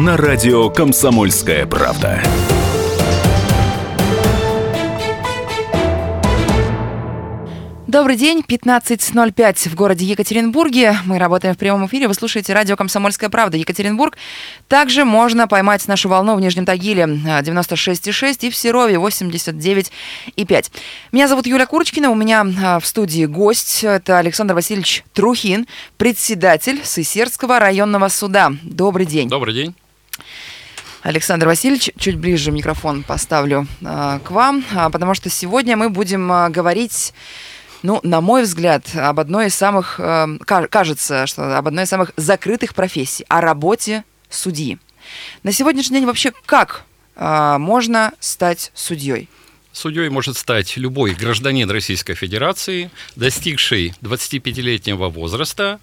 На 0.00 0.16
радио 0.16 0.70
«Комсомольская 0.70 1.66
правда». 1.66 2.22
Добрый 7.86 8.16
день, 8.16 8.40
15.05 8.40 9.68
в 9.68 9.74
городе 9.74 10.06
Екатеринбурге. 10.06 10.96
Мы 11.04 11.18
работаем 11.18 11.54
в 11.54 11.58
прямом 11.58 11.84
эфире. 11.84 12.08
Вы 12.08 12.14
слушаете 12.14 12.54
радио 12.54 12.76
«Комсомольская 12.76 13.28
правда» 13.28 13.58
Екатеринбург. 13.58 14.16
Также 14.68 15.04
можно 15.04 15.46
поймать 15.46 15.86
нашу 15.86 16.08
волну 16.08 16.34
в 16.34 16.40
Нижнем 16.40 16.64
Тагиле 16.64 17.02
96,6 17.02 18.46
и 18.46 18.50
в 18.50 18.56
Серове 18.56 18.94
89,5. 18.94 20.70
Меня 21.12 21.28
зовут 21.28 21.46
Юля 21.46 21.66
Курочкина. 21.66 22.08
У 22.08 22.14
меня 22.14 22.46
а, 22.64 22.80
в 22.80 22.86
студии 22.86 23.26
гость. 23.26 23.84
Это 23.84 24.16
Александр 24.16 24.54
Васильевич 24.54 25.04
Трухин, 25.12 25.66
председатель 25.98 26.80
Сысерского 26.82 27.58
районного 27.58 28.08
суда. 28.08 28.50
Добрый 28.62 29.04
день. 29.04 29.28
Добрый 29.28 29.52
день. 29.52 29.74
Александр 31.02 31.46
Васильевич, 31.46 31.90
чуть 31.98 32.16
ближе 32.16 32.50
микрофон 32.52 33.02
поставлю 33.02 33.66
а, 33.82 34.18
к 34.18 34.30
вам, 34.30 34.62
а, 34.74 34.90
потому 34.90 35.14
что 35.14 35.30
сегодня 35.30 35.76
мы 35.76 35.88
будем 35.88 36.30
а, 36.30 36.50
говорить, 36.50 37.14
ну, 37.82 38.00
на 38.02 38.20
мой 38.20 38.42
взгляд, 38.42 38.84
об 38.94 39.18
одной 39.18 39.46
из 39.46 39.54
самых, 39.54 39.96
ка- 39.96 40.68
кажется, 40.68 41.26
что 41.26 41.56
об 41.56 41.66
одной 41.66 41.84
из 41.84 41.88
самых 41.88 42.12
закрытых 42.16 42.74
профессий, 42.74 43.24
о 43.28 43.40
работе 43.40 44.04
судьи. 44.28 44.78
На 45.42 45.52
сегодняшний 45.52 45.98
день 45.98 46.06
вообще 46.06 46.32
как 46.44 46.84
можно 47.16 48.12
стать 48.20 48.70
судьей? 48.74 49.28
Судьей 49.72 50.08
может 50.10 50.36
стать 50.36 50.76
любой 50.76 51.14
гражданин 51.14 51.70
Российской 51.70 52.14
Федерации, 52.14 52.90
достигший 53.16 53.94
25-летнего 54.02 55.08
возраста, 55.08 55.80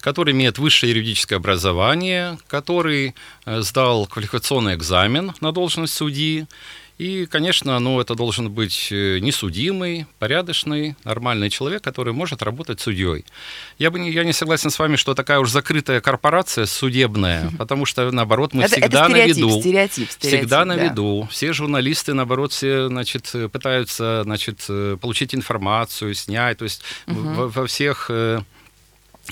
который 0.00 0.32
имеет 0.32 0.58
высшее 0.58 0.92
юридическое 0.92 1.38
образование, 1.38 2.38
который 2.46 3.14
э, 3.44 3.60
сдал 3.60 4.06
квалификационный 4.06 4.74
экзамен 4.74 5.32
на 5.40 5.52
должность 5.52 5.94
судьи. 5.94 6.46
И, 6.98 7.26
конечно, 7.26 7.78
ну, 7.78 8.00
это 8.00 8.16
должен 8.16 8.50
быть 8.50 8.88
э, 8.90 9.20
несудимый, 9.20 10.06
порядочный, 10.18 10.96
нормальный 11.04 11.48
человек, 11.48 11.80
который 11.80 12.12
может 12.12 12.42
работать 12.42 12.80
судьей. 12.80 13.24
Я, 13.78 13.92
бы 13.92 14.00
не, 14.00 14.10
я 14.10 14.24
не 14.24 14.32
согласен 14.32 14.70
с 14.70 14.78
вами, 14.80 14.96
что 14.96 15.14
такая 15.14 15.38
уж 15.38 15.48
закрытая 15.48 16.00
корпорация 16.00 16.66
судебная, 16.66 17.52
потому 17.56 17.86
что, 17.86 18.10
наоборот, 18.10 18.52
мы 18.52 18.64
Это- 18.64 18.74
это 18.74 18.82
всегда 18.82 19.04
стереотип, 19.04 19.36
на 19.36 19.38
виду. 19.38 19.60
стереотип, 19.60 20.10
стереотип, 20.10 20.40
всегда 20.40 20.64
на 20.64 20.76
да. 20.76 20.84
виду. 20.84 21.28
Все 21.30 21.52
журналисты, 21.52 22.14
наоборот, 22.14 22.52
все, 22.52 22.88
значит, 22.88 23.32
пытаются, 23.52 24.22
значит, 24.24 24.64
э, 24.68 24.96
получить 25.00 25.36
информацию, 25.36 26.14
снять. 26.14 26.58
То 26.58 26.64
есть 26.64 26.82
во, 27.06 27.46
во 27.46 27.66
всех 27.68 28.10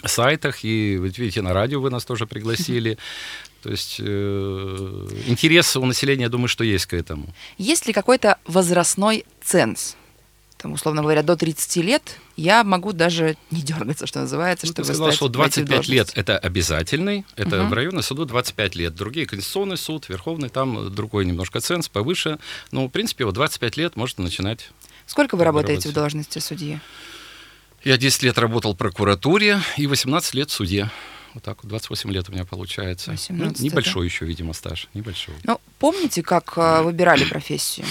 сайтах, 0.05 0.65
и, 0.65 0.99
вот 0.99 1.17
видите, 1.19 1.43
на 1.43 1.53
радио 1.53 1.81
вы 1.81 1.91
нас 1.91 2.05
тоже 2.05 2.27
пригласили. 2.27 2.99
То 3.63 3.71
есть 3.71 3.97
э, 3.99 5.09
интерес 5.27 5.77
у 5.77 5.85
населения, 5.85 6.25
я 6.25 6.29
думаю, 6.29 6.49
что 6.49 6.63
есть 6.65 6.87
к 6.87 6.95
этому. 6.95 7.27
Есть 7.59 7.87
ли 7.87 7.93
какой-то 7.93 8.39
возрастной 8.47 9.25
ценз? 9.43 9.97
Там, 10.59 10.73
условно 10.73 11.03
говоря, 11.03 11.23
до 11.23 11.37
30 11.37 11.77
лет 11.85 12.19
я 12.37 12.65
могу 12.65 12.93
даже 12.93 13.37
не 13.51 13.61
дергаться, 13.61 14.07
что 14.07 14.21
называется, 14.21 14.67
Ну, 14.67 14.71
ты 14.73 14.77
чтобы 14.83 14.87
сказал, 14.87 15.07
стать- 15.09 15.17
что 15.17 15.25
войти 15.39 15.63
в 15.63 15.65
25 15.67 15.89
лет 15.89 16.13
это 16.15 16.39
обязательный, 16.39 17.27
это 17.37 17.59
Мгм. 17.59 17.69
в 17.71 17.73
районном 17.75 18.03
суду 18.03 18.25
25 18.25 18.75
лет. 18.75 18.95
Другие 18.95 19.27
Конституционный 19.27 19.77
суд, 19.77 20.09
Верховный, 20.09 20.49
там 20.49 20.95
другой 20.95 21.27
немножко 21.27 21.61
ценз 21.61 21.89
повыше. 21.89 22.39
Но, 22.71 22.87
в 22.87 22.91
принципе, 22.91 23.25
вот 23.27 23.35
25 23.35 23.77
лет 23.77 23.97
можно 23.97 24.25
начинать. 24.25 24.71
Сколько 25.07 25.37
вы 25.37 25.45
работаете 25.45 25.89
в 25.89 25.93
должности 25.93 26.39
судьи? 26.39 26.81
Я 27.87 27.97
10 27.97 28.25
лет 28.25 28.37
работал 28.37 28.75
в 28.75 28.77
прокуратуре 28.77 29.61
и 29.77 29.87
18 29.87 30.35
лет 30.35 30.51
в 30.51 30.53
суде. 30.53 30.91
Вот 31.35 31.45
так 31.45 31.63
вот, 31.63 31.69
28 31.69 32.11
лет 32.11 32.29
у 32.29 32.33
меня 32.33 32.45
получается. 32.45 33.13
18, 33.13 33.61
ну, 33.61 33.65
небольшой 33.65 34.07
еще, 34.07 34.25
видимо, 34.25 34.55
стаж, 34.55 34.89
небольшой. 34.93 35.37
Ну, 35.45 35.61
помните, 35.79 36.25
как 36.25 36.55
э, 36.57 36.83
выбирали 36.83 37.25
профессию? 37.25 37.87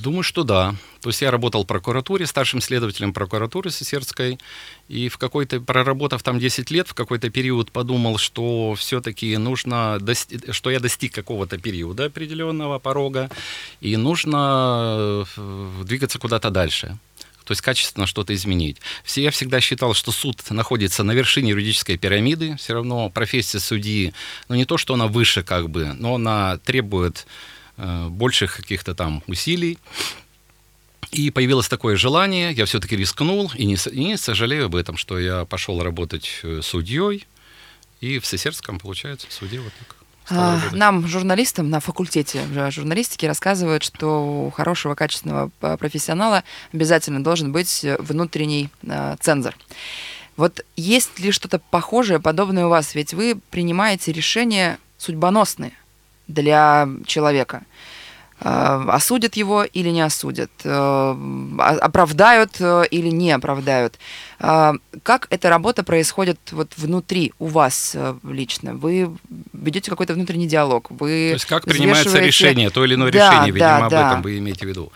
Думаю, 0.00 0.22
что 0.22 0.44
да. 0.44 0.76
То 1.00 1.08
есть 1.08 1.22
я 1.22 1.32
работал 1.32 1.64
в 1.64 1.66
прокуратуре, 1.66 2.24
старшим 2.24 2.60
следователем 2.60 3.12
прокуратуры 3.12 3.70
Сесерской, 3.70 4.38
и 4.86 5.08
в 5.08 5.18
какой-то, 5.18 5.60
проработав 5.60 6.22
там 6.22 6.38
10 6.38 6.70
лет, 6.70 6.86
в 6.86 6.94
какой-то 6.94 7.30
период 7.30 7.72
подумал, 7.72 8.16
что 8.18 8.76
все-таки 8.76 9.36
нужно, 9.38 9.98
дости- 10.00 10.52
что 10.52 10.70
я 10.70 10.78
достиг 10.78 11.12
какого-то 11.12 11.58
периода 11.58 12.04
определенного 12.04 12.78
порога, 12.78 13.28
и 13.80 13.96
нужно 13.96 15.24
э, 15.36 15.82
двигаться 15.84 16.20
куда-то 16.20 16.50
дальше. 16.50 16.96
То 17.50 17.52
есть 17.52 17.62
качественно 17.62 18.06
что-то 18.06 18.32
изменить. 18.32 18.76
Все, 19.02 19.24
я 19.24 19.32
всегда 19.32 19.60
считал, 19.60 19.92
что 19.92 20.12
суд 20.12 20.40
находится 20.50 21.02
на 21.02 21.10
вершине 21.10 21.50
юридической 21.50 21.96
пирамиды. 21.96 22.54
Все 22.58 22.74
равно 22.74 23.10
профессия 23.10 23.58
судьи, 23.58 24.14
ну 24.48 24.54
не 24.54 24.64
то, 24.64 24.78
что 24.78 24.94
она 24.94 25.08
выше 25.08 25.42
как 25.42 25.68
бы, 25.68 25.86
но 25.98 26.14
она 26.14 26.58
требует 26.58 27.26
э, 27.76 28.06
больших 28.06 28.54
каких-то 28.58 28.94
там 28.94 29.24
усилий. 29.26 29.78
И 31.10 31.32
появилось 31.32 31.66
такое 31.68 31.96
желание, 31.96 32.52
я 32.52 32.66
все-таки 32.66 32.96
рискнул, 32.96 33.50
и 33.56 33.66
не, 33.66 33.76
и 33.90 34.04
не 34.04 34.16
сожалею 34.16 34.66
об 34.66 34.76
этом, 34.76 34.96
что 34.96 35.18
я 35.18 35.44
пошел 35.44 35.82
работать 35.82 36.30
э, 36.44 36.60
судьей, 36.62 37.26
и 38.00 38.20
в 38.20 38.26
Сесерском, 38.26 38.78
получается, 38.78 39.26
в 39.26 39.32
суде 39.32 39.58
вот 39.58 39.72
так. 39.76 39.96
А. 40.30 40.60
Нам, 40.72 41.06
журналистам, 41.06 41.70
на 41.70 41.80
факультете 41.80 42.42
жу- 42.52 42.70
журналистики 42.70 43.26
рассказывают, 43.26 43.82
что 43.82 44.46
у 44.46 44.50
хорошего, 44.50 44.94
качественного 44.94 45.50
п- 45.60 45.76
профессионала 45.76 46.44
обязательно 46.72 47.22
должен 47.22 47.52
быть 47.52 47.84
э, 47.84 47.96
внутренний 47.98 48.68
э, 48.82 49.16
цензор. 49.20 49.54
Вот 50.36 50.64
есть 50.76 51.18
ли 51.18 51.32
что-то 51.32 51.58
похожее, 51.58 52.20
подобное 52.20 52.66
у 52.66 52.70
вас? 52.70 52.94
Ведь 52.94 53.12
вы 53.12 53.38
принимаете 53.50 54.12
решения 54.12 54.78
судьбоносные 54.98 55.72
для 56.28 56.88
человека. 57.06 57.62
Э, 58.42 58.84
Осудят 58.88 59.36
его 59.36 59.64
или 59.64 59.90
не 59.90 60.00
осудят, 60.00 60.50
э, 60.64 60.68
о- 60.70 61.78
оправдают 61.80 62.52
э, 62.60 62.84
или 62.90 63.08
не 63.08 63.32
оправдают. 63.32 63.98
А, 64.38 64.74
Как 65.02 65.26
эта 65.30 65.50
работа 65.50 65.82
происходит 65.82 66.38
вот 66.52 66.72
внутри 66.76 67.32
у 67.38 67.46
вас 67.46 67.96
лично? 68.24 68.74
Вы 68.74 69.10
ведете 69.52 69.90
какой-то 69.90 70.14
внутренний 70.14 70.46
диалог? 70.48 70.90
Вы 70.90 71.28
То 71.28 71.34
есть 71.34 71.44
как 71.44 71.64
принимается 71.64 72.08
взвешиваете- 72.08 72.26
решение, 72.26 72.70
то 72.70 72.84
или 72.84 72.94
иное 72.94 73.12
Да, 73.12 73.18
решение, 73.30 73.52
видимо, 73.52 73.68
да, 73.78 73.84
об 73.86 73.90
да. 73.90 74.08
этом 74.08 74.22
вы 74.22 74.38
имеете 74.38 74.64
в 74.64 74.68
виду. 74.68 74.92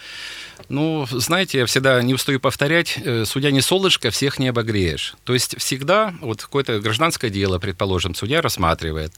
Ну, 0.71 1.06
знаете, 1.11 1.59
я 1.59 1.66
всегда 1.66 2.00
не 2.03 2.15
устаю 2.15 2.41
повторять, 2.41 2.99
судья 3.26 3.50
не 3.50 3.61
солнышко, 3.61 4.11
всех 4.11 4.38
не 4.38 4.49
обогреешь. 4.49 5.15
То 5.25 5.34
есть 5.34 5.59
всегда, 5.59 6.15
вот 6.22 6.41
какое-то 6.41 6.81
гражданское 6.81 7.28
дело, 7.28 7.59
предположим, 7.59 8.15
судья 8.15 8.41
рассматривает. 8.41 9.12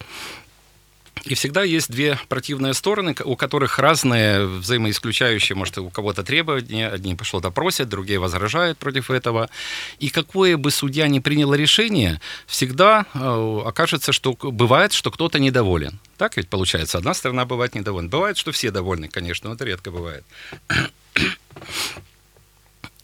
И 1.25 1.35
всегда 1.35 1.65
есть 1.65 1.91
две 1.91 2.19
противные 2.29 2.75
стороны, 2.75 3.15
у 3.25 3.37
которых 3.37 3.79
разные 3.79 4.47
взаимоисключающие, 4.47 5.57
может, 5.57 5.79
у 5.79 5.91
кого-то 5.91 6.23
требования, 6.23 6.89
одни 6.89 7.17
что-то 7.23 7.51
просят, 7.51 7.89
другие 7.89 8.19
возражают 8.19 8.79
против 8.79 9.11
этого. 9.11 9.49
И 9.99 10.11
какое 10.11 10.57
бы 10.57 10.71
судья 10.71 11.09
ни 11.09 11.19
принял 11.19 11.53
решение, 11.55 12.21
всегда 12.47 13.07
э, 13.15 13.63
окажется, 13.65 14.13
что 14.13 14.35
бывает, 14.35 14.93
что 14.93 15.11
кто-то 15.11 15.39
недоволен. 15.39 15.99
Так 16.17 16.37
ведь 16.37 16.49
получается? 16.49 16.99
Одна 16.99 17.15
сторона 17.15 17.45
бывает 17.45 17.75
недовольна. 17.75 18.09
Бывает, 18.09 18.37
что 18.37 18.53
все 18.53 18.71
довольны, 18.71 19.09
конечно, 19.09 19.49
но 19.49 19.57
это 19.57 19.65
редко 19.65 19.91
бывает. 19.91 20.25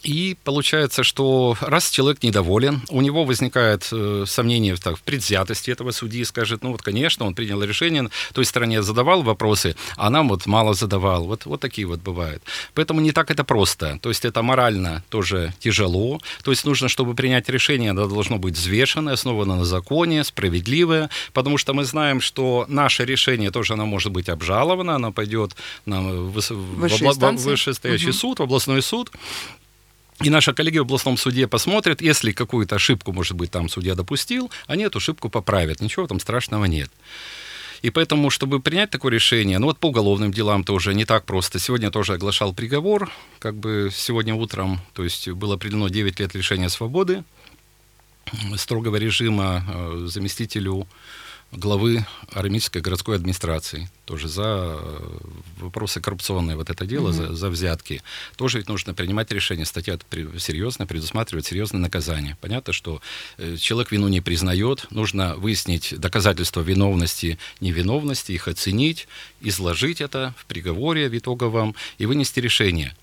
И 0.03 0.35
получается, 0.43 1.03
что 1.03 1.55
раз 1.61 1.89
человек 1.89 2.23
недоволен, 2.23 2.81
у 2.89 2.99
него 3.01 3.23
возникает 3.23 3.87
э, 3.91 4.25
сомнение 4.27 4.75
так, 4.75 4.97
в 4.97 5.01
предвзятости 5.01 5.71
этого 5.71 5.91
судьи, 5.91 6.25
скажет, 6.25 6.61
ну 6.61 6.71
вот, 6.71 6.81
конечно, 6.81 7.25
он 7.25 7.33
принял 7.35 7.63
решение, 7.63 8.09
той 8.33 8.43
стороне 8.45 8.81
задавал 8.83 9.23
вопросы, 9.23 9.75
а 9.95 10.09
нам 10.09 10.27
вот 10.27 10.45
мало 10.45 10.73
задавал. 10.73 11.23
Вот, 11.25 11.45
вот 11.45 11.61
такие 11.61 11.87
вот 11.87 12.01
бывают. 12.01 12.43
Поэтому 12.73 12.99
не 12.99 13.11
так 13.13 13.31
это 13.31 13.43
просто. 13.45 13.97
То 14.01 14.09
есть 14.09 14.25
это 14.25 14.41
морально 14.41 15.03
тоже 15.09 15.53
тяжело. 15.59 16.19
То 16.43 16.51
есть 16.51 16.65
нужно, 16.65 16.89
чтобы 16.89 17.13
принять 17.15 17.47
решение, 17.47 17.91
оно 17.91 18.07
должно 18.07 18.37
быть 18.37 18.55
взвешенное, 18.57 19.13
основано 19.13 19.55
на 19.55 19.65
законе, 19.65 20.23
справедливое, 20.25 21.09
потому 21.31 21.57
что 21.57 21.73
мы 21.73 21.85
знаем, 21.85 22.19
что 22.19 22.65
наше 22.67 23.05
решение 23.05 23.51
тоже 23.51 23.73
оно 23.73 23.85
может 23.85 24.11
быть 24.11 24.27
обжаловано, 24.27 24.95
оно 24.95 25.13
пойдет 25.13 25.55
на 25.85 25.95
выс- 26.01 26.53
в 26.53 26.75
Высшие 26.79 27.09
обла- 27.09 27.37
вышестоящий 27.37 28.07
Мгм. 28.09 28.13
суд, 28.17 28.39
в 28.39 28.43
областной 28.43 28.81
суд. 28.81 29.09
И 30.21 30.29
наша 30.29 30.53
коллегия 30.53 30.79
в 30.79 30.83
областном 30.83 31.17
суде 31.17 31.47
посмотрит, 31.47 32.01
если 32.01 32.31
какую-то 32.31 32.75
ошибку, 32.75 33.11
может 33.11 33.35
быть, 33.35 33.51
там 33.51 33.67
судья 33.69 33.95
допустил, 33.95 34.51
они 34.67 34.83
эту 34.83 34.99
ошибку 34.99 35.29
поправят. 35.29 35.81
Ничего 35.81 36.07
там 36.07 36.19
страшного 36.19 36.65
нет. 36.65 36.91
И 37.81 37.89
поэтому, 37.89 38.29
чтобы 38.29 38.61
принять 38.61 38.91
такое 38.91 39.11
решение, 39.11 39.59
ну 39.59 39.67
вот 39.67 39.77
по 39.77 39.87
уголовным 39.87 40.31
делам 40.31 40.63
тоже 40.63 40.93
не 40.93 41.03
так 41.03 41.25
просто. 41.25 41.59
Сегодня 41.59 41.91
тоже 41.91 42.13
оглашал 42.13 42.53
приговор, 42.53 43.11
как 43.39 43.55
бы 43.55 43.89
сегодня 43.93 44.33
утром, 44.35 44.79
то 44.93 45.03
есть 45.03 45.27
было 45.27 45.55
определено 45.55 45.89
9 45.89 46.19
лет 46.19 46.33
лишения 46.33 46.69
свободы 46.69 47.23
строгого 48.55 48.95
режима 48.95 49.65
э, 49.67 50.05
заместителю 50.07 50.87
главы 51.55 52.05
Арамической 52.31 52.81
городской 52.81 53.15
администрации, 53.15 53.89
тоже 54.05 54.27
за 54.27 54.77
э, 54.79 55.17
вопросы 55.59 56.01
коррупционные, 56.01 56.57
вот 56.57 56.69
это 56.69 56.85
дело, 56.85 57.09
mm-hmm. 57.09 57.27
за, 57.27 57.35
за 57.35 57.49
взятки. 57.49 58.01
Тоже 58.35 58.57
ведь 58.57 58.67
нужно 58.69 58.93
принимать 58.93 59.31
решение, 59.31 59.65
статья 59.65 59.97
серьезно 60.39 60.87
предусматривает 60.87 61.45
серьезное 61.45 61.79
наказание. 61.79 62.37
Понятно, 62.41 62.73
что 62.73 63.01
э, 63.37 63.55
человек 63.57 63.91
вину 63.91 64.07
не 64.07 64.21
признает, 64.21 64.87
нужно 64.89 65.35
выяснить 65.35 65.93
доказательства 65.97 66.61
виновности, 66.61 67.37
невиновности, 67.61 68.31
их 68.31 68.47
оценить, 68.47 69.07
изложить 69.41 70.01
это 70.01 70.33
в 70.37 70.45
приговоре 70.45 71.09
в 71.09 71.17
итоговом 71.17 71.75
и 71.97 72.05
вынести 72.05 72.39
решение. 72.39 72.95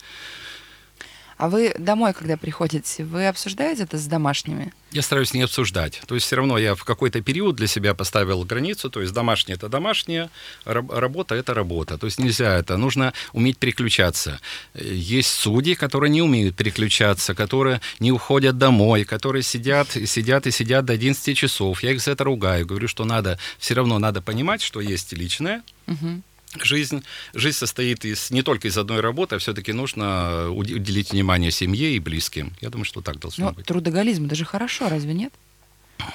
А 1.41 1.49
вы 1.49 1.73
домой, 1.79 2.13
когда 2.13 2.37
приходите, 2.37 3.03
вы 3.03 3.27
обсуждаете 3.27 3.85
это 3.85 3.97
с 3.97 4.07
домашними? 4.07 4.75
Я 4.93 5.01
стараюсь 5.01 5.33
не 5.33 5.41
обсуждать. 5.41 6.03
То 6.07 6.15
есть 6.15 6.27
все 6.27 6.37
равно 6.37 6.59
я 6.59 6.75
в 6.75 6.85
какой-то 6.85 7.23
период 7.23 7.57
для 7.57 7.67
себя 7.67 7.95
поставил 7.95 8.45
границу. 8.45 8.91
То 8.91 9.01
есть 9.01 9.15
домашнее 9.15 9.57
это 9.57 9.71
домашнее, 9.71 10.29
работа 10.67 11.35
это 11.35 11.55
работа. 11.55 11.97
То 11.97 12.05
есть 12.05 12.19
нельзя 12.19 12.59
это. 12.59 12.77
Нужно 12.77 13.15
уметь 13.33 13.57
переключаться. 13.57 14.39
Есть 14.75 15.31
судьи, 15.31 15.75
которые 15.75 16.11
не 16.11 16.21
умеют 16.21 16.57
переключаться, 16.57 17.35
которые 17.35 17.81
не 18.01 18.13
уходят 18.13 18.59
домой, 18.59 19.05
которые 19.05 19.43
сидят 19.43 19.97
и 19.97 20.05
сидят 20.05 20.47
и 20.47 20.51
сидят 20.51 20.85
до 20.85 20.93
11 20.93 21.35
часов. 21.35 21.83
Я 21.83 21.93
их 21.93 22.03
за 22.03 22.11
это 22.11 22.25
ругаю. 22.25 22.67
Говорю, 22.67 22.87
что 22.87 23.07
надо, 23.07 23.39
все 23.59 23.73
равно 23.73 23.99
надо 23.99 24.21
понимать, 24.21 24.61
что 24.61 24.83
есть 24.83 25.15
личное, 25.15 25.63
угу 25.87 26.23
жизнь, 26.59 27.03
жизнь 27.35 27.57
состоит 27.57 28.05
из, 28.05 28.31
не 28.31 28.43
только 28.43 28.69
из 28.69 28.77
одной 28.77 29.01
работы, 29.01 29.37
а 29.37 29.39
все-таки 29.39 29.73
нужно 29.73 30.51
уделить 30.51 31.13
внимание 31.13 31.51
семье 31.51 31.95
и 31.95 31.99
близким. 31.99 32.53
Я 32.61 32.71
думаю, 32.71 32.85
что 32.85 33.01
так 33.01 33.19
должно 33.19 33.47
Но 33.47 33.53
быть. 33.53 33.67
Трудоголизм, 33.67 34.27
даже 34.29 34.45
хорошо, 34.45 34.89
разве 34.89 35.15
нет? 35.15 35.33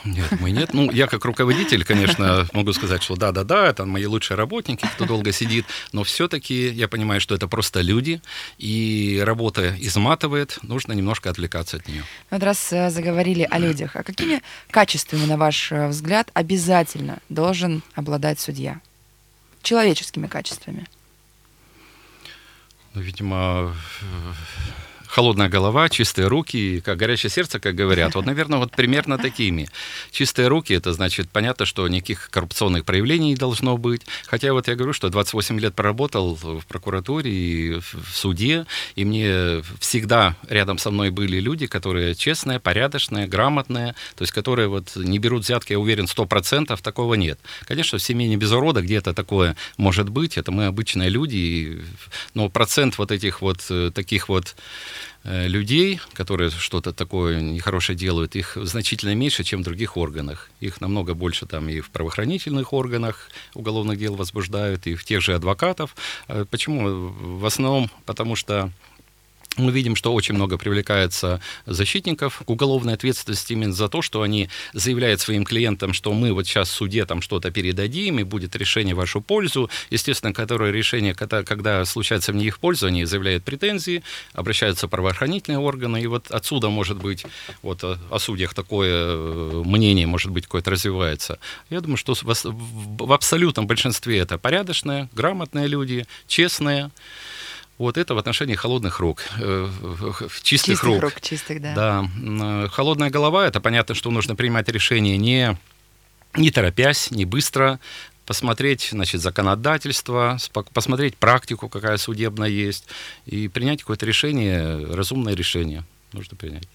Нет, 0.04 0.40
мы 0.40 0.52
нет. 0.52 0.74
Ну, 0.74 0.92
я 0.92 1.08
как 1.08 1.26
руководитель, 1.26 1.84
конечно, 1.84 2.48
могу 2.54 2.74
сказать, 2.74 3.04
что 3.04 3.16
да-да-да, 3.16 3.68
это 3.68 3.86
мои 3.86 4.06
лучшие 4.06 4.36
работники, 4.36 4.86
кто 4.96 5.06
долго 5.06 5.32
сидит, 5.32 5.66
но 5.92 6.04
все-таки 6.04 6.70
я 6.70 6.88
понимаю, 6.88 7.22
что 7.22 7.36
это 7.36 7.48
просто 7.48 7.82
люди, 7.82 8.22
и 8.58 9.22
работа 9.24 9.76
изматывает, 9.80 10.58
нужно 10.64 10.94
немножко 10.94 11.30
отвлекаться 11.30 11.78
от 11.78 11.88
нее. 11.88 12.04
Вот 12.30 12.44
раз 12.44 12.74
э, 12.74 12.90
заговорили 12.90 13.48
о 13.50 13.60
людях, 13.60 13.96
а 13.96 14.04
какими 14.04 14.42
качествами, 14.72 15.26
на 15.26 15.38
ваш 15.38 15.72
э, 15.72 15.88
взгляд, 15.88 16.30
обязательно 16.34 17.20
должен 17.30 17.84
обладать 17.96 18.40
судья? 18.40 18.82
Человеческими 19.66 20.28
качествами? 20.28 20.88
Ну, 22.94 23.02
видимо, 23.02 23.76
холодная 25.16 25.48
голова, 25.48 25.88
чистые 25.88 26.28
руки, 26.28 26.82
как 26.82 26.98
горячее 26.98 27.30
сердце, 27.30 27.58
как 27.62 27.74
говорят. 27.74 28.16
Вот, 28.16 28.26
наверное, 28.26 28.60
вот 28.60 28.72
примерно 28.72 29.18
такими. 29.18 29.70
Чистые 30.12 30.50
руки, 30.50 30.74
это 30.74 30.92
значит, 30.92 31.30
понятно, 31.30 31.66
что 31.66 31.88
никаких 31.88 32.30
коррупционных 32.30 32.84
проявлений 32.84 33.30
не 33.30 33.36
должно 33.36 33.78
быть. 33.78 34.02
Хотя 34.28 34.52
вот 34.52 34.68
я 34.68 34.76
говорю, 34.76 34.92
что 34.92 35.08
28 35.08 35.58
лет 35.62 35.74
проработал 35.74 36.36
в 36.36 36.66
прокуратуре 36.66 37.32
и 37.32 37.80
в 37.80 38.14
суде, 38.14 38.66
и 38.98 39.06
мне 39.06 39.64
всегда 39.80 40.36
рядом 40.50 40.78
со 40.78 40.92
мной 40.92 41.12
были 41.12 41.40
люди, 41.40 41.66
которые 41.66 42.14
честные, 42.14 42.60
порядочные, 42.60 43.26
грамотные, 43.26 43.96
то 44.18 44.24
есть 44.24 44.34
которые 44.34 44.68
вот 44.68 44.98
не 44.98 45.18
берут 45.18 45.44
взятки, 45.44 45.72
я 45.72 45.80
уверен, 45.80 46.06
100%, 46.06 46.82
такого 46.82 47.14
нет. 47.14 47.40
Конечно, 47.64 48.00
в 48.00 48.04
семье 48.04 48.28
не 48.28 48.36
без 48.36 48.52
урода 48.52 48.82
где-то 48.82 49.14
такое 49.14 49.56
может 49.78 50.10
быть, 50.10 50.38
это 50.38 50.52
мы 50.52 50.66
обычные 50.66 51.08
люди, 51.08 51.82
но 52.34 52.50
процент 52.50 52.98
вот 52.98 53.12
этих 53.14 53.42
вот 53.42 53.66
э, 53.70 53.92
таких 53.96 54.28
вот 54.28 54.56
людей, 55.24 56.00
которые 56.14 56.50
что-то 56.50 56.94
такое 56.94 57.42
нехорошее 57.42 57.98
делают, 57.98 58.36
их 58.36 58.58
значительно 58.62 59.16
меньше, 59.16 59.44
чем 59.44 59.62
в 59.62 59.64
других 59.64 59.98
органах. 59.98 60.50
Их 60.60 60.82
намного 60.82 61.14
больше 61.14 61.46
там 61.46 61.70
и 61.70 61.80
в 61.80 61.90
правоохранительных 61.90 62.74
органах 62.74 63.30
уголовных 63.54 63.98
дел 63.98 64.16
возбуждают, 64.16 64.88
и 64.88 64.96
в 64.96 65.04
тех 65.04 65.22
же 65.22 65.36
адвокатов. 65.36 65.96
Э, 66.28 66.46
почему? 66.50 67.10
В 67.40 67.46
основном 67.46 67.90
потому 68.06 68.36
что 68.36 68.72
мы 69.58 69.72
видим, 69.72 69.96
что 69.96 70.14
очень 70.14 70.36
много 70.36 70.58
привлекается 70.58 71.42
защитников 71.66 72.42
к 72.46 72.50
уголовной 72.50 72.94
ответственности 72.94 73.54
именно 73.54 73.74
за 73.74 73.90
то, 73.90 74.02
что 74.02 74.22
они 74.22 74.50
заявляют 74.74 75.22
своим 75.22 75.44
клиентам, 75.44 75.94
что 75.94 76.14
мы 76.14 76.34
вот 76.34 76.48
сейчас 76.48 76.70
в 76.70 76.74
суде 76.74 77.06
там 77.06 77.22
что-то 77.22 77.52
передадим, 77.52 78.20
и 78.20 78.24
будет 78.24 78.56
решение 78.56 78.96
в 78.96 78.98
вашу 78.98 79.22
пользу. 79.22 79.70
Естественно, 79.90 80.34
которое 80.34 80.72
решение, 80.72 81.14
когда, 81.14 81.44
когда 81.44 81.86
случается 81.86 82.32
в 82.32 82.38
их 82.38 82.60
пользу, 82.60 82.88
они 82.88 83.06
заявляют 83.06 83.44
претензии, 83.44 84.04
обращаются 84.34 84.88
в 84.88 84.90
правоохранительные 84.90 85.60
органы, 85.60 86.02
и 86.02 86.08
вот 86.08 86.32
отсюда 86.32 86.70
может 86.70 86.98
быть, 86.98 87.26
вот 87.62 87.84
о, 87.84 87.98
о 88.12 88.20
судьях 88.20 88.54
такое 88.54 88.92
э, 88.92 89.64
мнение, 89.66 90.08
может 90.08 90.32
быть, 90.32 90.46
какое-то 90.46 90.72
развивается. 90.72 91.40
Я 91.70 91.82
думаю, 91.82 91.98
что 91.98 92.14
в, 92.14 92.24
в 92.24 93.14
абсолютном 93.14 93.68
большинстве 93.68 94.20
это 94.20 94.38
порядочные, 94.38 95.10
грамотные 95.14 95.68
люди, 95.68 96.06
честные, 96.28 96.92
вот 97.78 97.98
это 97.98 98.16
в 98.16 98.18
отношении 98.18 98.56
холодных 98.56 99.00
рук, 99.00 99.24
э, 99.40 99.68
чистых, 100.42 100.44
чистых 100.44 100.84
рук. 100.84 101.02
рук. 101.02 101.22
Чистых, 101.22 101.62
да. 101.62 101.74
Да. 101.76 102.10
Э, 102.66 102.68
холодная 102.70 103.10
голова, 103.10 103.46
это 103.48 103.60
понятно, 103.60 103.96
что 103.96 104.12
нужно 104.12 104.36
принимать 104.36 104.70
решение 104.70 105.18
не, 105.18 105.58
не 106.36 106.52
торопясь, 106.52 107.12
не 107.12 107.26
быстро, 107.26 107.80
посмотреть, 108.26 108.90
значит, 108.92 109.22
законодательство, 109.22 110.38
посмотреть 110.74 111.16
практику, 111.18 111.70
какая 111.70 111.98
судебная 111.98 112.50
есть, 112.50 112.86
и 113.26 113.48
принять 113.48 113.82
какое-то 113.82 114.06
решение, 114.06 114.94
разумное 114.94 115.36
решение 115.36 115.84
нужно 116.14 116.38
принять. 116.38 116.68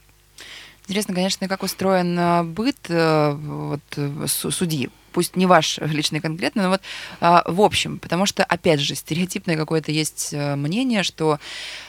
Интересно, 0.91 1.15
конечно, 1.15 1.47
как 1.47 1.63
устроен 1.63 2.19
э, 2.19 2.43
быт 2.43 2.77
вот, 2.89 3.81
судьи 4.27 4.91
пусть 5.13 5.37
не 5.37 5.47
ваш 5.47 5.79
личный 5.79 6.21
конкретно, 6.21 6.65
но 6.65 6.69
вот 6.71 6.81
а, 7.21 7.45
в 7.47 7.61
общем, 7.61 7.99
потому 7.99 8.27
что, 8.27 8.45
опять 8.45 8.81
же, 8.81 8.95
стереотипное 8.95 9.57
какое-то 9.57 9.93
есть 9.93 10.31
э, 10.33 10.57
мнение, 10.57 11.03
что 11.03 11.39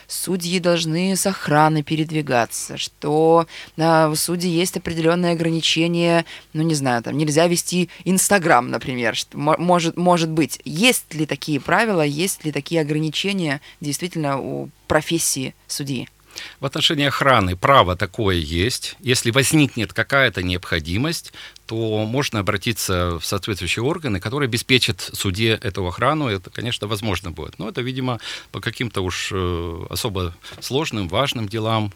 судьи 0.07 0.59
должны 0.59 1.15
с 1.15 1.25
охраной 1.25 1.83
передвигаться, 1.83 2.77
что 2.77 3.47
а, 3.77 4.09
в 4.09 4.15
суде 4.15 4.49
есть 4.49 4.77
определенные 4.77 5.33
ограничения, 5.33 6.25
ну, 6.53 6.63
не 6.63 6.75
знаю, 6.75 7.01
там 7.03 7.17
нельзя 7.17 7.47
вести 7.47 7.89
Инстаграм, 8.05 8.69
например, 8.69 9.15
что, 9.15 9.37
может, 9.37 9.97
может 9.97 10.29
быть. 10.29 10.59
Есть 10.65 11.13
ли 11.13 11.25
такие 11.25 11.59
правила, 11.59 12.01
есть 12.01 12.45
ли 12.45 12.51
такие 12.51 12.81
ограничения 12.81 13.61
действительно 13.79 14.39
у 14.39 14.69
профессии 14.87 15.55
судьи? 15.67 16.07
В 16.59 16.65
отношении 16.65 17.05
охраны 17.05 17.55
право 17.55 17.95
такое 17.95 18.35
есть. 18.35 18.95
Если 18.99 19.31
возникнет 19.31 19.93
какая-то 19.93 20.43
необходимость, 20.43 21.33
то 21.65 22.05
можно 22.05 22.39
обратиться 22.39 23.19
в 23.19 23.25
соответствующие 23.25 23.83
органы, 23.83 24.19
которые 24.19 24.47
обеспечат 24.47 25.01
суде 25.13 25.59
эту 25.61 25.85
охрану. 25.87 26.27
Это, 26.27 26.49
конечно, 26.49 26.87
возможно 26.87 27.31
будет. 27.31 27.59
Но 27.59 27.69
это, 27.69 27.81
видимо, 27.81 28.19
по 28.51 28.59
каким-то 28.59 29.01
уж 29.01 29.29
э, 29.31 29.85
особо 29.89 30.35
сложным, 30.59 31.07
важным 31.07 31.47
делам, 31.47 31.93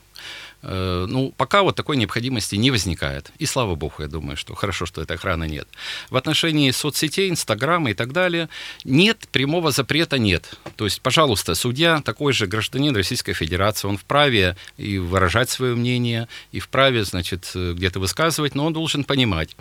ну, 0.67 1.33
пока 1.37 1.63
вот 1.63 1.75
такой 1.75 1.97
необходимости 1.97 2.55
не 2.55 2.71
возникает. 2.71 3.31
И 3.37 3.45
слава 3.45 3.75
богу, 3.75 3.95
я 3.99 4.07
думаю, 4.07 4.37
что 4.37 4.55
хорошо, 4.55 4.85
что 4.85 5.01
этой 5.01 5.15
охраны 5.15 5.47
нет. 5.47 5.67
В 6.09 6.17
отношении 6.17 6.71
соцсетей, 6.71 7.29
Инстаграма 7.29 7.91
и 7.91 7.93
так 7.93 8.13
далее, 8.13 8.49
нет, 8.83 9.27
прямого 9.31 9.71
запрета 9.71 10.17
нет. 10.17 10.57
То 10.75 10.85
есть, 10.85 11.01
пожалуйста, 11.01 11.55
судья 11.55 12.01
такой 12.01 12.33
же 12.33 12.47
гражданин 12.47 12.95
Российской 12.95 13.33
Федерации, 13.33 13.87
он 13.87 13.97
вправе 13.97 14.57
и 14.77 14.97
выражать 14.97 15.49
свое 15.49 15.75
мнение, 15.75 16.27
и 16.51 16.59
вправе, 16.59 17.03
значит, 17.03 17.51
э, 17.55 17.73
где-то 17.73 17.99
высказывать, 17.99 18.55
но 18.55 18.65
он 18.65 18.73
должен 18.73 19.03
понимать, 19.03 19.55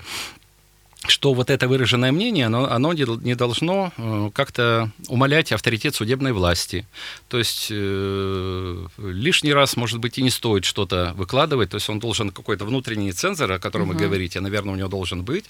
что 1.07 1.35
вот 1.35 1.51
это 1.51 1.69
выраженное 1.69 2.13
мнение, 2.13 2.47
оно, 2.47 2.71
оно 2.71 2.93
не 2.93 3.35
должно 3.35 3.93
э, 3.97 4.31
как-то 4.35 4.91
умалять 5.09 5.53
авторитет 5.53 5.95
судебной 5.95 6.33
власти. 6.33 6.87
То 7.29 7.39
есть 7.39 7.69
э, 7.71 8.87
лишний 8.99 9.53
раз, 9.53 9.77
может 9.77 9.99
быть, 9.99 10.19
и 10.19 10.23
не 10.23 10.31
стоит 10.31 10.65
что-то 10.65 11.13
выкладывать. 11.17 11.71
То 11.71 11.77
есть 11.77 11.89
он 11.91 11.99
должен 11.99 12.31
какой-то 12.31 12.65
внутренний 12.65 13.13
цензор, 13.13 13.53
о 13.53 13.59
котором 13.59 13.89
угу. 13.89 13.99
вы 13.99 14.05
говорите, 14.05 14.41
наверное, 14.41 14.75
у 14.75 14.77
него 14.77 14.89
должен 14.89 15.25
быть. 15.25 15.45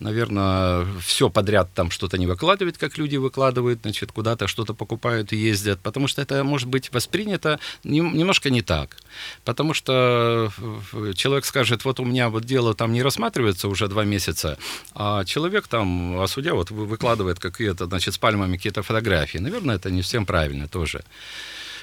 Наверное, 0.00 0.86
все 1.00 1.30
подряд 1.30 1.70
там 1.74 1.90
что-то 1.90 2.18
не 2.18 2.26
выкладывать, 2.26 2.76
как 2.78 2.98
люди 2.98 3.16
выкладывают, 3.16 3.80
значит, 3.82 4.12
куда-то 4.12 4.48
что-то 4.48 4.74
покупают 4.74 5.32
и 5.32 5.36
ездят. 5.36 5.80
Потому 5.80 6.08
что 6.08 6.22
это 6.22 6.42
может 6.42 6.68
быть 6.68 6.92
воспринято 6.92 7.60
не, 7.84 8.00
немножко 8.00 8.50
не 8.50 8.62
так. 8.62 8.96
Потому 9.44 9.74
что 9.74 10.50
э, 10.92 11.12
человек 11.14 11.44
скажет, 11.44 11.84
вот 11.84 12.00
у 12.00 12.04
меня 12.04 12.30
вот 12.30 12.44
дело 12.44 12.74
там 12.74 12.92
не 12.92 13.02
рассматривается 13.02 13.68
уже 13.68 13.86
два 13.86 14.04
месяца, 14.04 14.58
а 14.94 15.24
человек 15.24 15.68
там, 15.68 16.20
а 16.20 16.26
судья 16.26 16.54
вот 16.54 16.70
выкладывает 16.70 17.38
какие-то, 17.38 17.86
значит, 17.86 18.14
с 18.14 18.18
пальмами 18.18 18.56
какие-то 18.56 18.82
фотографии. 18.82 19.38
Наверное, 19.38 19.76
это 19.76 19.90
не 19.90 20.02
всем 20.02 20.26
правильно 20.26 20.68
тоже. 20.68 21.04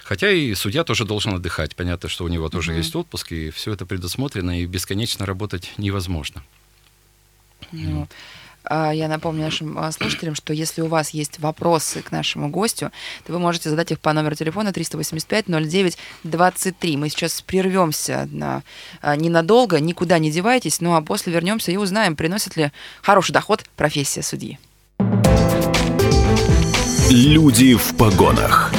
Хотя 0.03 0.29
и 0.31 0.53
судья 0.53 0.83
тоже 0.83 1.05
должен 1.05 1.33
отдыхать. 1.33 1.75
Понятно, 1.75 2.09
что 2.09 2.25
у 2.25 2.27
него 2.27 2.49
тоже 2.49 2.71
mm-hmm. 2.71 2.77
есть 2.77 2.95
отпуск, 2.95 3.31
и 3.31 3.49
все 3.49 3.73
это 3.73 3.85
предусмотрено, 3.85 4.61
и 4.61 4.65
бесконечно 4.65 5.25
работать 5.25 5.73
невозможно. 5.77 6.43
Ну, 7.71 8.01
А, 8.03 8.07
Я 8.69 9.07
напомню 9.07 9.43
нашим 9.43 9.77
а, 9.77 9.91
слушателям, 9.91 10.35
что 10.35 10.53
если 10.53 10.81
у 10.81 10.87
вас 10.87 11.11
есть 11.11 11.39
вопросы 11.39 12.01
к 12.01 12.11
нашему 12.11 12.49
гостю, 12.49 12.91
то 13.25 13.33
вы 13.33 13.39
можете 13.39 13.69
задать 13.69 13.91
их 13.91 13.99
по 13.99 14.13
номеру 14.13 14.35
телефона 14.35 14.69
385-09-23. 14.69 16.97
Мы 16.97 17.09
сейчас 17.09 17.41
прервемся 17.41 18.27
на, 18.31 18.63
а, 19.01 19.15
ненадолго, 19.15 19.79
никуда 19.79 20.19
не 20.19 20.31
девайтесь, 20.31 20.81
ну 20.81 20.95
а 20.95 21.01
после 21.01 21.33
вернемся 21.33 21.71
и 21.71 21.77
узнаем, 21.77 22.15
приносит 22.15 22.55
ли 22.55 22.71
хороший 23.01 23.31
доход 23.31 23.63
профессия 23.75 24.23
судьи. 24.23 24.57
Люди 27.09 27.75
в 27.75 27.95
погонах. 27.97 28.71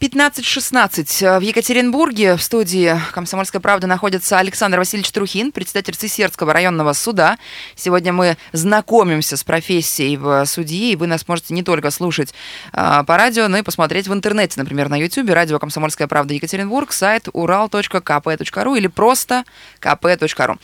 15.16 0.00 1.40
в 1.40 1.42
Екатеринбурге 1.42 2.36
в 2.36 2.42
студии 2.42 2.98
«Комсомольская 3.12 3.60
правда» 3.60 3.86
находится 3.86 4.38
Александр 4.38 4.78
Васильевич 4.78 5.12
Трухин, 5.12 5.52
председатель 5.52 5.94
Цисердского 5.94 6.54
районного 6.54 6.94
суда. 6.94 7.36
Сегодня 7.76 8.10
мы 8.10 8.38
знакомимся 8.52 9.36
с 9.36 9.44
профессией 9.44 10.16
в 10.16 10.46
судьи, 10.46 10.92
и 10.92 10.96
вы 10.96 11.06
нас 11.06 11.28
можете 11.28 11.52
не 11.52 11.62
только 11.62 11.90
слушать 11.90 12.32
а, 12.72 13.04
по 13.04 13.18
радио, 13.18 13.46
но 13.48 13.58
и 13.58 13.62
посмотреть 13.62 14.08
в 14.08 14.14
интернете, 14.14 14.58
например, 14.58 14.88
на 14.88 14.98
YouTube, 14.98 15.28
радио 15.28 15.58
«Комсомольская 15.58 16.08
правда» 16.08 16.32
Екатеринбург, 16.32 16.92
сайт 16.92 17.28
ural.kp.ru 17.28 18.78
или 18.78 18.86
просто 18.86 19.44
kp.ru. 19.82 20.58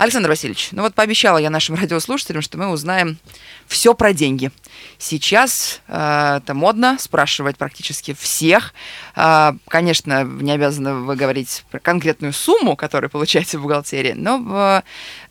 Александр 0.00 0.30
Васильевич, 0.30 0.70
ну 0.72 0.80
вот 0.80 0.94
пообещала 0.94 1.36
я 1.36 1.50
нашим 1.50 1.74
радиослушателям, 1.80 2.40
что 2.40 2.56
мы 2.56 2.68
узнаем 2.68 3.18
все 3.66 3.92
про 3.92 4.14
деньги. 4.14 4.50
Сейчас 4.96 5.82
э, 5.88 6.38
это 6.42 6.54
модно 6.54 6.96
спрашивать 6.98 7.58
практически 7.58 8.14
всех. 8.14 8.72
Э, 9.14 9.52
конечно, 9.68 10.24
не 10.24 10.52
обязаны 10.52 10.94
вы 10.94 11.16
говорить 11.16 11.66
про 11.70 11.80
конкретную 11.80 12.32
сумму, 12.32 12.76
которую 12.76 13.10
получаете 13.10 13.58
в 13.58 13.62
бухгалтерии, 13.62 14.14
но 14.16 14.42
э, 14.42 14.82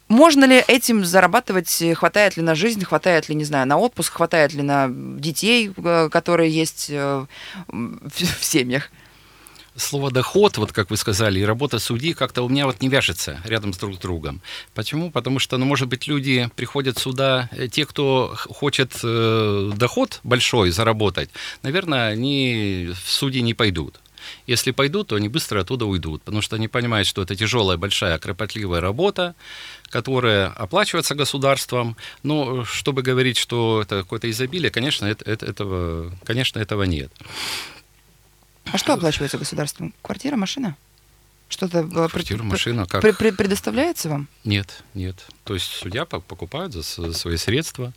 можно 0.08 0.46
ли 0.46 0.64
этим 0.68 1.04
зарабатывать? 1.04 1.84
Хватает 1.96 2.38
ли 2.38 2.44
на 2.44 2.54
жизнь, 2.54 2.86
хватает 2.86 3.28
ли, 3.28 3.34
не 3.34 3.46
знаю, 3.46 3.66
на 3.66 3.78
отпуск, 3.78 4.14
хватает 4.14 4.54
ли 4.54 4.62
на 4.62 4.88
детей, 4.88 5.72
э, 5.76 6.10
которые 6.12 6.52
есть 6.52 6.92
э, 6.92 7.26
в, 7.68 8.12
в 8.40 8.46
семьях? 8.46 8.92
Слово 9.80 10.12
«доход», 10.12 10.58
вот 10.58 10.72
как 10.74 10.90
вы 10.90 10.98
сказали, 10.98 11.40
и 11.40 11.44
работа 11.44 11.80
судьи 11.80 12.14
как-то 12.14 12.42
у 12.44 12.50
меня 12.50 12.66
вот 12.66 12.82
не 12.82 12.90
вяжется 12.90 13.40
рядом 13.46 13.74
с 13.74 13.78
друг 13.78 13.96
с 13.96 13.98
другом. 13.98 14.42
Почему? 14.76 15.10
Потому 15.10 15.40
что, 15.40 15.58
ну, 15.58 15.66
может 15.66 15.88
быть, 15.88 16.08
люди 16.08 16.50
приходят 16.56 16.98
сюда, 16.98 17.50
э, 17.52 17.68
те, 17.70 17.86
кто 17.86 18.36
хочет 18.50 19.00
э, 19.04 19.72
доход 19.76 20.20
большой 20.24 20.72
заработать, 20.72 21.30
наверное, 21.64 22.10
они 22.10 22.92
в 22.94 23.10
судьи 23.10 23.42
не 23.42 23.54
пойдут. 23.54 24.00
Если 24.48 24.72
пойдут, 24.72 25.08
то 25.08 25.16
они 25.16 25.30
быстро 25.30 25.62
оттуда 25.62 25.86
уйдут, 25.86 26.24
потому 26.24 26.42
что 26.42 26.58
они 26.58 26.68
понимают, 26.68 27.08
что 27.08 27.22
это 27.22 27.36
тяжелая, 27.36 27.78
большая, 27.78 28.18
кропотливая 28.20 28.82
работа, 28.82 29.36
которая 29.90 30.50
оплачивается 30.50 31.16
государством. 31.16 31.96
Но 32.24 32.66
чтобы 32.66 33.02
говорить, 33.02 33.38
что 33.38 33.82
это 33.82 34.02
какое-то 34.02 34.30
изобилие, 34.30 34.72
конечно, 34.72 35.06
это, 35.06 35.24
это, 35.30 35.46
этого, 35.46 36.12
конечно, 36.26 36.60
этого 36.60 36.84
нет. 36.84 37.12
А 38.72 38.78
что 38.78 38.94
оплачивается 38.94 39.38
государством? 39.38 39.94
Квартира, 40.02 40.36
машина? 40.36 40.76
Что-то 41.50 41.80
э, 41.80 42.08
Квартира, 42.10 42.38
пред- 42.38 42.44
машина, 42.52 42.86
как? 42.86 43.02
пред- 43.02 43.18
пред- 43.18 43.36
предоставляется 43.36 44.08
вам? 44.08 44.28
Нет, 44.44 44.84
нет. 44.94 45.26
То 45.46 45.56
есть 45.56 45.66
судья 45.66 46.06
по- 46.06 46.20
покупает 46.20 46.74
за 46.74 46.84
свои 46.84 47.38
средства. 47.38 47.92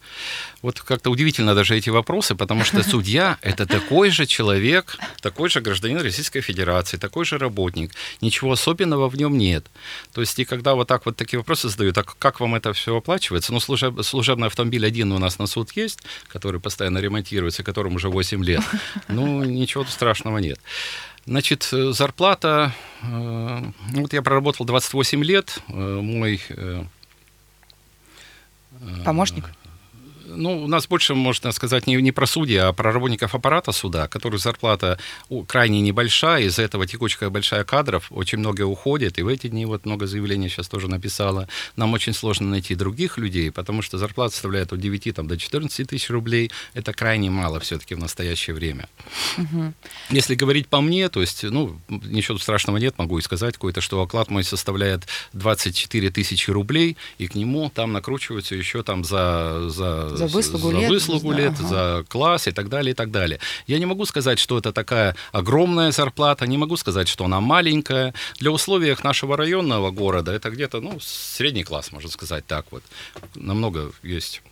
Вот 0.63 0.81
как-то 0.81 1.11
удивительно 1.11 1.55
даже 1.55 1.77
эти 1.77 1.91
вопросы, 1.91 2.35
потому 2.35 2.65
что 2.65 2.83
судья– 2.83 3.37
это 3.43 3.67
такой 3.67 4.09
же 4.11 4.25
человек, 4.25 4.97
такой 5.21 5.51
же 5.51 5.61
гражданин 5.61 6.01
Российской 6.01 6.41
Федерации, 6.41 6.97
такой 6.97 7.27
же 7.27 7.37
работник. 7.37 7.93
Ничего 8.23 8.53
особенного 8.53 9.11
в 9.11 9.17
нем 9.17 9.37
нет. 9.37 9.67
То 10.15 10.23
есть 10.23 10.39
и 10.39 10.47
когда 10.47 10.75
вот 10.75 10.89
так 10.89 11.05
вот 11.05 11.17
такие 11.17 11.39
вопросы 11.39 11.69
задают, 11.69 11.99
а 11.99 12.05
как 12.05 12.41
вам 12.41 12.55
это 12.55 12.73
все 12.73 12.97
оплачивается? 12.97 13.53
Ну, 13.53 13.59
служеб- 13.61 14.03
служебный 14.03 14.47
автомобиль 14.47 14.87
один 14.87 15.13
у 15.13 15.19
нас 15.19 15.39
на 15.39 15.47
суд 15.47 15.73
есть, 15.77 15.99
который 16.29 16.59
постоянно 16.59 16.99
ремонтируется, 16.99 17.63
которому 17.63 17.97
уже 17.97 18.09
8 18.09 18.43
лет. 18.43 18.63
Ну, 19.09 19.45
ничего 19.45 19.85
страшного 19.85 20.39
нет. 20.39 20.59
Значит, 21.25 21.69
э, 21.73 21.93
зарплата, 21.93 22.75
э, 23.03 23.07
ну, 23.07 24.03
вот 24.03 24.13
я 24.13 24.23
проработал 24.23 24.67
28 24.67 25.23
лет, 25.23 25.59
э, 25.69 25.73
мой... 26.01 26.41
Помощник? 29.05 29.45
Ну, 30.37 30.65
у 30.65 30.69
нас 30.69 30.87
больше, 30.87 31.15
можно 31.15 31.53
сказать, 31.53 31.87
не, 31.87 31.97
не 31.97 32.13
про 32.13 32.27
судья, 32.27 32.69
а 32.69 32.73
про 32.73 32.93
работников 32.93 33.35
аппарата 33.35 33.73
суда, 33.73 34.09
которых 34.09 34.41
зарплата 34.41 34.99
крайне 35.47 35.81
небольшая, 35.81 36.45
из-за 36.45 36.63
этого 36.63 36.87
текучка 36.87 37.31
большая 37.31 37.65
кадров, 37.65 38.07
очень 38.11 38.39
много 38.39 38.63
уходит, 38.63 39.19
и 39.19 39.23
в 39.23 39.29
эти 39.29 39.49
дни 39.49 39.67
вот 39.67 39.85
много 39.87 40.07
заявлений 40.07 40.49
сейчас 40.49 40.69
тоже 40.69 40.89
написала. 40.89 41.49
Нам 41.77 41.93
очень 41.93 42.13
сложно 42.13 42.49
найти 42.49 42.75
других 42.75 43.19
людей, 43.19 43.51
потому 43.51 43.83
что 43.83 43.99
зарплата 43.99 44.33
составляет 44.33 44.73
от 44.73 44.81
9 44.81 45.15
там, 45.15 45.27
до 45.27 45.37
14 45.37 45.89
тысяч 45.89 46.11
рублей, 46.11 46.51
это 46.75 46.93
крайне 46.93 47.31
мало 47.31 47.61
все-таки 47.61 47.95
в 47.95 47.99
настоящее 47.99 48.55
время. 48.55 48.89
Если 50.11 50.35
говорить 50.35 50.69
по 50.69 50.81
мне, 50.81 51.09
то 51.09 51.21
есть, 51.21 51.43
ну, 51.45 51.79
ничего 51.89 52.39
страшного 52.39 52.77
нет, 52.79 52.99
могу 52.99 53.19
и 53.19 53.23
сказать 53.23 53.55
какой-то, 53.55 53.81
что 53.81 54.01
оклад 54.03 54.31
мой 54.31 54.45
составляет 54.45 55.07
24 55.33 56.11
тысячи 56.11 56.51
рублей, 56.51 56.97
и 57.19 57.27
к 57.27 57.35
нему 57.35 57.71
там 57.71 57.93
накручиваются 57.93 58.55
еще 58.55 58.83
там 58.83 59.05
за... 59.05 59.69
За, 59.69 60.17
За 60.17 60.22
выслугу 60.27 60.71
за 60.71 60.79
лет, 60.79 60.91
выслугу 60.91 61.33
лет, 61.33 61.55
ага. 61.59 61.69
за 61.69 62.05
класс 62.09 62.49
и 62.49 62.53
так 62.53 62.69
далее, 62.69 62.93
и 62.93 62.95
так 62.95 63.11
далее. 63.11 63.41
Я 63.67 63.79
не 63.79 63.87
могу 63.87 64.05
сказать, 64.05 64.39
что 64.39 64.59
это 64.59 64.73
такая 64.73 65.17
огромная 65.33 65.93
зарплата, 65.93 66.47
не 66.47 66.59
могу 66.59 66.77
сказать, 66.77 67.09
что 67.09 67.25
она 67.25 67.41
маленькая. 67.41 68.15
Для 68.39 68.51
условиях 68.51 69.05
нашего 69.05 69.37
районного 69.37 69.91
города 69.91 70.33
это 70.33 70.51
где-то, 70.51 70.81
ну, 70.81 70.99
средний 71.01 71.65
класс, 71.65 71.93
можно 71.93 72.11
сказать 72.11 72.47
так 72.47 72.67
вот. 72.71 72.83
Намного 73.35 73.93
есть 74.03 74.43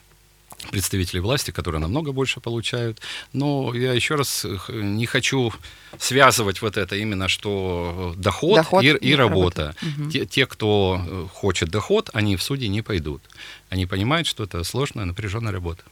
представителей 0.71 1.21
власти, 1.21 1.51
которые 1.51 1.81
намного 1.81 2.13
больше 2.13 2.41
получают. 2.41 3.01
Но 3.33 3.75
я 3.75 3.93
еще 3.93 4.15
раз 4.15 4.45
э, 4.45 4.59
не 4.69 5.07
хочу 5.07 5.53
связывать 5.99 6.63
вот 6.63 6.77
это 6.77 6.97
именно, 6.97 7.29
что 7.29 8.15
доход, 8.17 8.57
Доход 8.57 8.85
и, 8.85 8.89
и 8.89 9.15
работа. 9.15 9.75
работа. 9.75 9.77
Мгм. 9.83 10.11
Те, 10.11 10.27
те, 10.27 10.47
кто 10.47 11.01
э, 11.05 11.27
хочет 11.33 11.71
доход, 11.71 12.11
они 12.13 12.37
в 12.37 12.43
суде 12.43 12.69
не 12.69 12.83
пойдут. 12.83 13.23
Они 13.69 13.87
понимают, 13.87 14.27
что 14.27 14.45
это 14.45 14.63
сложная, 14.65 15.05
напряженная 15.05 15.53
работа. 15.53 15.83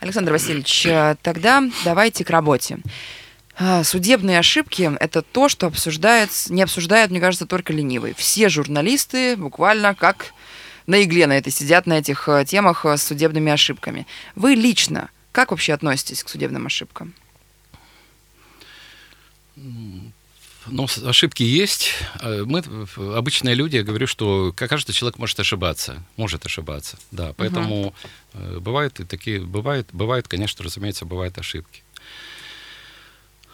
Александр 0.00 0.32
Васильевич, 0.32 0.86
э, 0.86 1.16
тогда 1.22 1.62
давайте 1.84 2.24
к 2.24 2.30
работе. 2.30 2.78
Судебные 3.82 4.38
ошибки– 4.38 4.88
это 5.00 5.20
то, 5.20 5.48
что 5.48 5.66
обсуждает, 5.66 6.30
не 6.48 6.62
обсуждает, 6.62 7.10
мне 7.10 7.18
кажется, 7.18 7.44
только 7.44 7.72
ленивый. 7.72 8.14
Все 8.14 8.48
журналисты 8.48 9.36
буквально 9.36 9.96
как 9.96 10.32
на 10.88 11.04
игле 11.04 11.26
на 11.26 11.36
этой 11.36 11.52
сидят, 11.52 11.86
на 11.86 11.98
этих 11.98 12.28
э, 12.28 12.44
темах 12.44 12.84
э, 12.84 12.96
с 12.96 13.02
судебными 13.04 13.52
ошибками. 13.52 14.06
Вы 14.34 14.54
лично 14.54 15.10
как 15.32 15.52
вообще 15.52 15.74
относитесь 15.74 16.24
к 16.24 16.28
судебным 16.28 16.66
ошибкам? 16.66 17.14
Ну, 20.66 20.86
ошибки 21.04 21.42
есть. 21.42 21.92
Э, 22.20 22.42
Мы, 22.44 22.62
обычные 23.16 23.54
люди, 23.54 23.76
я 23.76 23.82
говорю, 23.82 24.06
что 24.06 24.52
каждый 24.56 24.92
человек 24.92 25.18
может 25.18 25.38
ошибаться. 25.38 26.02
Может 26.16 26.46
ошибаться, 26.46 26.98
да. 27.10 27.34
Поэтому 27.36 27.94
э, 28.32 28.58
бывают 28.58 28.98
и 29.00 29.04
такие, 29.04 29.40
бывает, 29.40 29.88
бывает, 29.92 30.26
конечно, 30.26 30.64
разумеется, 30.64 31.04
бывают 31.04 31.38
ошибки. 31.38 31.82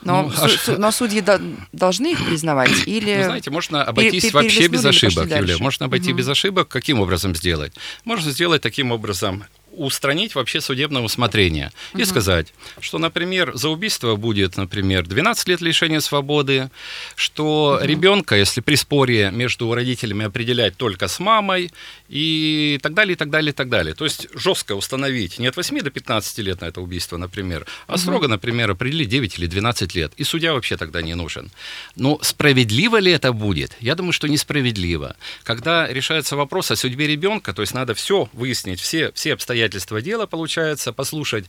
Но, 0.04 0.23
Ну, 0.25 0.30
су- 0.32 0.49
су- 0.58 0.78
но 0.78 0.90
судьи 0.92 1.20
до- 1.23 1.40
должны 1.73 2.12
их 2.12 2.25
признавать 2.26 2.87
или... 2.87 3.16
Ну, 3.18 3.25
знаете, 3.25 3.50
можно 3.50 3.82
обойтись 3.82 4.25
пер- 4.26 4.32
вообще 4.34 4.68
без 4.68 4.84
ошибок, 4.84 5.26
Юлия. 5.30 5.56
Можно 5.58 5.87
обойти 5.87 6.11
Мгм. 6.11 6.18
без 6.18 6.28
ошибок. 6.28 6.68
Каким 6.68 7.00
образом 7.00 7.34
сделать? 7.34 7.73
Можно 8.04 8.30
сделать 8.30 8.61
таким 8.62 8.92
образом 8.92 9.44
устранить 9.76 10.34
вообще 10.34 10.60
судебное 10.60 11.02
усмотрение 11.02 11.72
и 11.96 12.04
сказать, 12.04 12.52
что, 12.80 12.98
например, 12.98 13.52
за 13.54 13.68
убийство 13.68 14.16
будет, 14.16 14.56
например, 14.56 15.06
12 15.06 15.48
лет 15.48 15.60
лишения 15.60 16.00
свободы, 16.00 16.70
что 17.16 17.80
ребенка, 17.82 18.36
если 18.36 18.60
при 18.60 18.76
споре 18.76 19.30
между 19.32 19.72
родителями 19.74 20.26
определять 20.26 20.76
только 20.76 21.08
с 21.08 21.18
мамой 21.18 21.72
и 22.08 22.78
так 22.82 22.94
далее, 22.94 23.14
и 23.14 23.16
так 23.16 23.30
далее, 23.30 23.50
и 23.50 23.54
так 23.54 23.68
далее. 23.68 23.94
То 23.94 24.04
есть 24.04 24.28
жестко 24.34 24.74
установить 24.74 25.38
не 25.38 25.46
от 25.46 25.56
8 25.56 25.80
до 25.80 25.90
15 25.90 26.38
лет 26.38 26.60
на 26.60 26.66
это 26.66 26.80
убийство, 26.80 27.16
например, 27.16 27.66
а 27.86 27.98
строго, 27.98 28.28
например, 28.28 28.70
определить 28.70 29.08
9 29.08 29.38
или 29.38 29.46
12 29.46 29.94
лет. 29.94 30.12
И 30.16 30.24
судья 30.24 30.52
вообще 30.52 30.76
тогда 30.76 31.02
не 31.02 31.14
нужен. 31.14 31.50
Но 31.96 32.18
справедливо 32.22 32.98
ли 32.98 33.12
это 33.12 33.32
будет? 33.32 33.76
Я 33.80 33.94
думаю, 33.94 34.12
что 34.12 34.28
несправедливо. 34.28 35.16
Когда 35.42 35.86
решается 35.88 36.36
вопрос 36.36 36.70
о 36.70 36.76
судьбе 36.76 37.06
ребенка, 37.06 37.52
то 37.52 37.62
есть 37.62 37.74
надо 37.74 37.94
все 37.94 38.28
выяснить, 38.32 38.80
все, 38.80 39.12
все 39.12 39.34
обстоятельства 39.34 39.63
дела, 40.02 40.26
получается, 40.26 40.92
послушать 40.92 41.47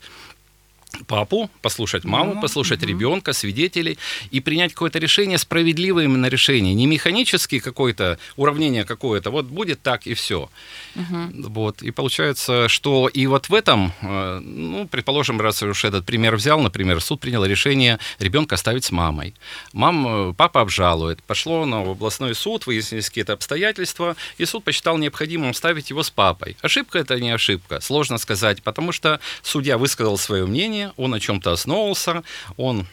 папу, 1.08 1.50
послушать 1.62 2.04
маму, 2.04 2.26
Маму, 2.26 2.42
послушать 2.42 2.82
мгм. 2.82 2.90
ребенка, 2.90 3.34
свидетелей 3.34 3.98
и 4.32 4.40
принять 4.40 4.74
какое-то 4.74 5.00
решение, 5.00 5.38
справедливое 5.38 6.06
именно 6.06 6.28
решение, 6.28 6.74
не 6.74 6.88
механически 6.88 7.60
какое-то 7.60 8.18
уравнение 8.36 8.84
какое-то, 8.84 9.32
вот 9.32 9.46
будет 9.46 9.82
так 9.82 10.08
и 10.08 10.14
все. 10.14 10.50
Вот, 10.96 11.82
и 11.82 11.92
получается, 11.92 12.68
что 12.68 13.08
и 13.08 13.28
вот 13.28 13.50
в 13.50 13.54
этом, 13.54 13.92
э, 14.02 14.40
ну, 14.40 14.88
предположим, 14.88 15.42
раз 15.42 15.62
уж 15.64 15.86
этот 15.86 16.06
пример 16.06 16.36
взял, 16.36 16.60
например, 16.60 17.02
суд 17.02 17.20
принял 17.20 17.46
решение 17.46 18.00
ребенка 18.20 18.56
оставить 18.56 18.86
с 18.86 18.92
мамой. 18.92 19.34
Мам, 19.74 20.08
э, 20.08 20.34
папа 20.34 20.62
обжалует. 20.62 21.22
Пошло 21.24 21.66
на 21.66 21.82
областной 21.82 22.36
суд, 22.36 22.66
выяснились 22.66 23.10
какие-то 23.10 23.34
обстоятельства, 23.34 24.16
и 24.38 24.46
суд 24.46 24.64
посчитал 24.64 24.98
необходимым 24.98 25.52
оставить 25.52 25.90
его 25.90 26.04
с 26.04 26.10
папой. 26.10 26.58
Ошибка 26.62 27.00
это 27.00 27.20
не 27.20 27.32
ошибка, 27.32 27.80
сложно 27.82 28.18
сказать, 28.18 28.64
потому 28.64 28.92
что 28.92 29.20
судья 29.44 29.78
высказал 29.78 30.18
свое 30.18 30.46
мнение, 30.46 30.85
он 30.98 31.14
о 31.14 31.20
чем-то 31.20 31.52
основывался, 31.52 32.24
он 32.58 32.88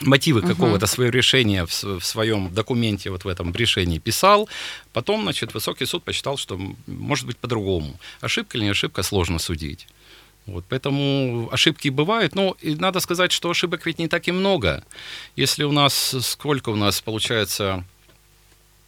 мотивы 0.00 0.42
какого-то 0.42 0.86
своего 0.86 1.12
решения 1.12 1.66
в, 1.66 1.82
в 1.82 2.04
своем 2.04 2.52
документе, 2.52 3.10
вот 3.10 3.24
в 3.24 3.28
этом 3.28 3.52
решении 3.54 3.98
писал. 3.98 4.48
Потом, 4.92 5.22
значит, 5.22 5.54
высокий 5.54 5.86
суд 5.86 6.04
посчитал, 6.04 6.36
что 6.36 6.60
может 6.86 7.26
быть 7.26 7.36
по-другому. 7.36 7.98
Ошибка 8.20 8.58
или 8.58 8.64
не 8.64 8.70
ошибка, 8.70 9.02
сложно 9.02 9.38
судить. 9.38 9.86
Вот, 10.46 10.64
поэтому 10.68 11.48
ошибки 11.52 11.88
бывают, 11.90 12.34
но 12.34 12.56
и 12.62 12.74
надо 12.74 13.00
сказать, 13.00 13.32
что 13.32 13.50
ошибок 13.50 13.84
ведь 13.84 13.98
не 13.98 14.08
так 14.08 14.28
и 14.28 14.32
много. 14.32 14.82
Если 15.36 15.64
у 15.64 15.72
нас, 15.72 16.16
сколько 16.22 16.70
у 16.70 16.76
нас 16.76 17.02
получается, 17.02 17.84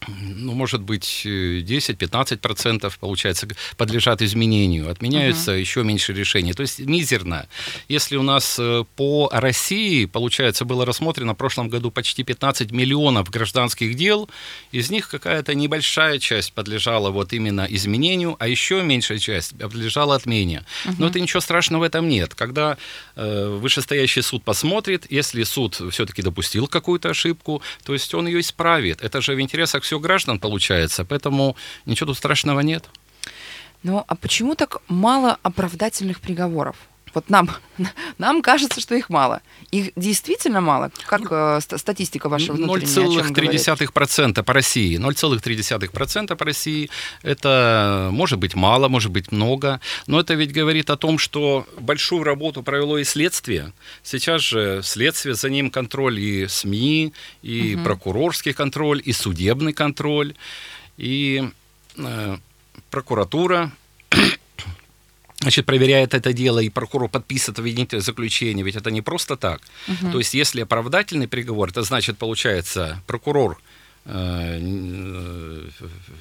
ну, 0.07 0.53
может 0.53 0.81
быть, 0.81 1.21
э, 1.25 1.61
10-15% 1.61 2.93
получается, 2.99 3.47
г- 3.47 3.55
подлежат 3.77 4.21
изменению. 4.21 4.89
Отменяются 4.89 5.51
еще 5.51 5.83
меньше 5.83 6.13
решений. 6.13 6.53
То 6.53 6.61
есть 6.61 6.79
мизерно. 6.79 7.47
Если 7.87 8.17
у 8.17 8.23
нас 8.23 8.57
э, 8.59 8.83
по 8.95 9.29
России, 9.31 10.05
получается, 10.05 10.65
было 10.65 10.85
рассмотрено 10.85 11.33
в 11.33 11.37
прошлом 11.37 11.69
году 11.69 11.91
почти 11.91 12.23
15 12.23 12.71
миллионов 12.71 13.29
гражданских 13.29 13.95
дел, 13.95 14.29
из 14.71 14.89
них 14.89 15.07
какая-то 15.09 15.53
небольшая 15.53 16.19
часть 16.19 16.53
подлежала 16.53 17.11
вот 17.11 17.33
именно 17.33 17.67
изменению, 17.69 18.35
а 18.39 18.47
еще 18.47 18.81
меньшая 18.81 19.19
часть 19.19 19.57
подлежала 19.57 20.15
отмене. 20.15 20.63
Но 20.97 21.07
это 21.07 21.19
ничего 21.19 21.41
страшного 21.41 21.81
в 21.81 21.83
этом 21.83 22.09
нет. 22.09 22.35
Когда 22.35 22.77
э, 23.15 23.47
вышестоящий 23.59 24.21
суд 24.21 24.43
посмотрит, 24.43 25.05
если 25.09 25.43
суд 25.43 25.81
все-таки 25.91 26.21
допустил 26.21 26.67
какую-то 26.67 27.09
ошибку, 27.09 27.61
то 27.83 27.93
есть 27.93 28.13
он 28.13 28.27
ее 28.27 28.39
исправит. 28.39 29.01
Это 29.01 29.21
же 29.21 29.35
в 29.35 29.41
интересах 29.41 29.83
всех 29.91 30.01
граждан 30.01 30.39
получается, 30.39 31.03
поэтому 31.03 31.55
ничего 31.85 32.07
тут 32.07 32.17
страшного 32.17 32.61
нет. 32.61 32.89
Ну, 33.83 34.03
а 34.07 34.15
почему 34.15 34.55
так 34.55 34.77
мало 34.87 35.37
оправдательных 35.43 36.21
приговоров? 36.21 36.75
Вот 37.13 37.29
нам, 37.29 37.49
нам 38.17 38.41
кажется, 38.41 38.81
что 38.81 38.95
их 38.95 39.09
мало. 39.09 39.41
Их 39.71 39.91
действительно 39.95 40.61
мало? 40.61 40.91
Как 41.05 41.21
э, 41.29 41.59
ста- 41.61 41.77
статистика 41.77 42.29
ваша 42.29 42.53
внутренняя 42.53 42.87
о 42.87 43.23
чем 43.23 43.33
говорит? 43.33 43.61
0,3% 43.61 44.43
по 44.43 44.53
России. 44.53 44.99
0,3% 44.99 46.35
по 46.35 46.45
России. 46.45 46.89
Это 47.23 48.09
может 48.11 48.39
быть 48.39 48.55
мало, 48.55 48.87
может 48.87 49.11
быть 49.11 49.31
много. 49.31 49.79
Но 50.07 50.19
это 50.19 50.33
ведь 50.33 50.53
говорит 50.53 50.89
о 50.89 50.97
том, 50.97 51.17
что 51.17 51.65
большую 51.79 52.23
работу 52.23 52.63
провело 52.63 52.97
и 52.97 53.03
следствие. 53.03 53.73
Сейчас 54.03 54.41
же 54.41 54.81
следствие, 54.83 55.35
за 55.35 55.49
ним 55.49 55.69
контроль 55.71 56.19
и 56.19 56.47
СМИ, 56.47 57.13
и 57.41 57.77
прокурорский 57.83 58.53
контроль, 58.53 59.01
и 59.03 59.13
судебный 59.13 59.73
контроль, 59.73 60.33
и 60.97 61.49
э, 61.97 62.37
прокуратура 62.89 63.71
значит, 65.41 65.65
проверяет 65.65 66.13
это 66.13 66.33
дело, 66.33 66.59
и 66.59 66.69
прокурор 66.69 67.09
подписывает 67.09 67.59
обвинительное 67.59 68.01
заключение, 68.03 68.63
ведь 68.63 68.75
это 68.75 68.91
не 68.91 69.01
просто 69.01 69.35
так. 69.35 69.61
То 70.11 70.17
есть, 70.19 70.33
если 70.33 70.61
оправдательный 70.61 71.27
приговор, 71.27 71.69
это 71.69 71.83
значит, 71.83 72.17
получается, 72.17 73.01
прокурор 73.07 73.57
э, 74.05 74.59
э, 74.59 75.69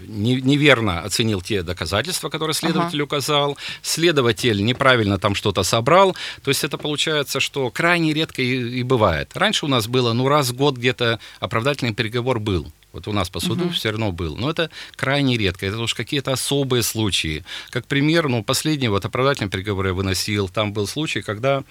не- 0.06 0.40
неверно 0.40 1.00
оценил 1.00 1.40
те 1.40 1.62
доказательства, 1.62 2.28
которые 2.28 2.54
следователь 2.54 3.00
указал, 3.02 3.56
следователь 3.82 4.62
неправильно 4.64 5.18
там 5.18 5.34
что-то 5.34 5.62
собрал, 5.62 6.16
то 6.42 6.50
есть 6.50 6.64
это 6.64 6.78
получается, 6.78 7.40
что 7.40 7.70
крайне 7.70 8.12
редко 8.12 8.42
и, 8.42 8.80
и 8.80 8.82
бывает. 8.82 9.30
Раньше 9.34 9.66
у 9.66 9.68
нас 9.68 9.86
было, 9.86 10.12
ну, 10.12 10.28
раз 10.28 10.50
в 10.50 10.56
год 10.56 10.76
где-то 10.76 11.20
оправдательный 11.40 11.94
приговор 11.94 12.38
был. 12.40 12.70
Вот 12.92 13.08
у 13.08 13.12
нас 13.12 13.30
по 13.30 13.40
суду 13.40 13.70
все 13.70 13.90
равно 13.90 14.12
был. 14.12 14.36
Но 14.36 14.50
это 14.50 14.70
крайне 14.96 15.36
редко. 15.36 15.66
Это 15.66 15.78
уж 15.78 15.94
какие-то 15.94 16.32
особые 16.32 16.82
случаи. 16.82 17.44
Как 17.70 17.86
пример, 17.86 18.28
ну, 18.28 18.42
последний 18.42 18.88
вот 18.88 19.04
оправдательный 19.04 19.50
приговор 19.50 19.86
я 19.86 19.92
выносил. 19.92 20.48
Там 20.48 20.72
был 20.72 20.86
случай, 20.86 21.22
когда 21.22 21.62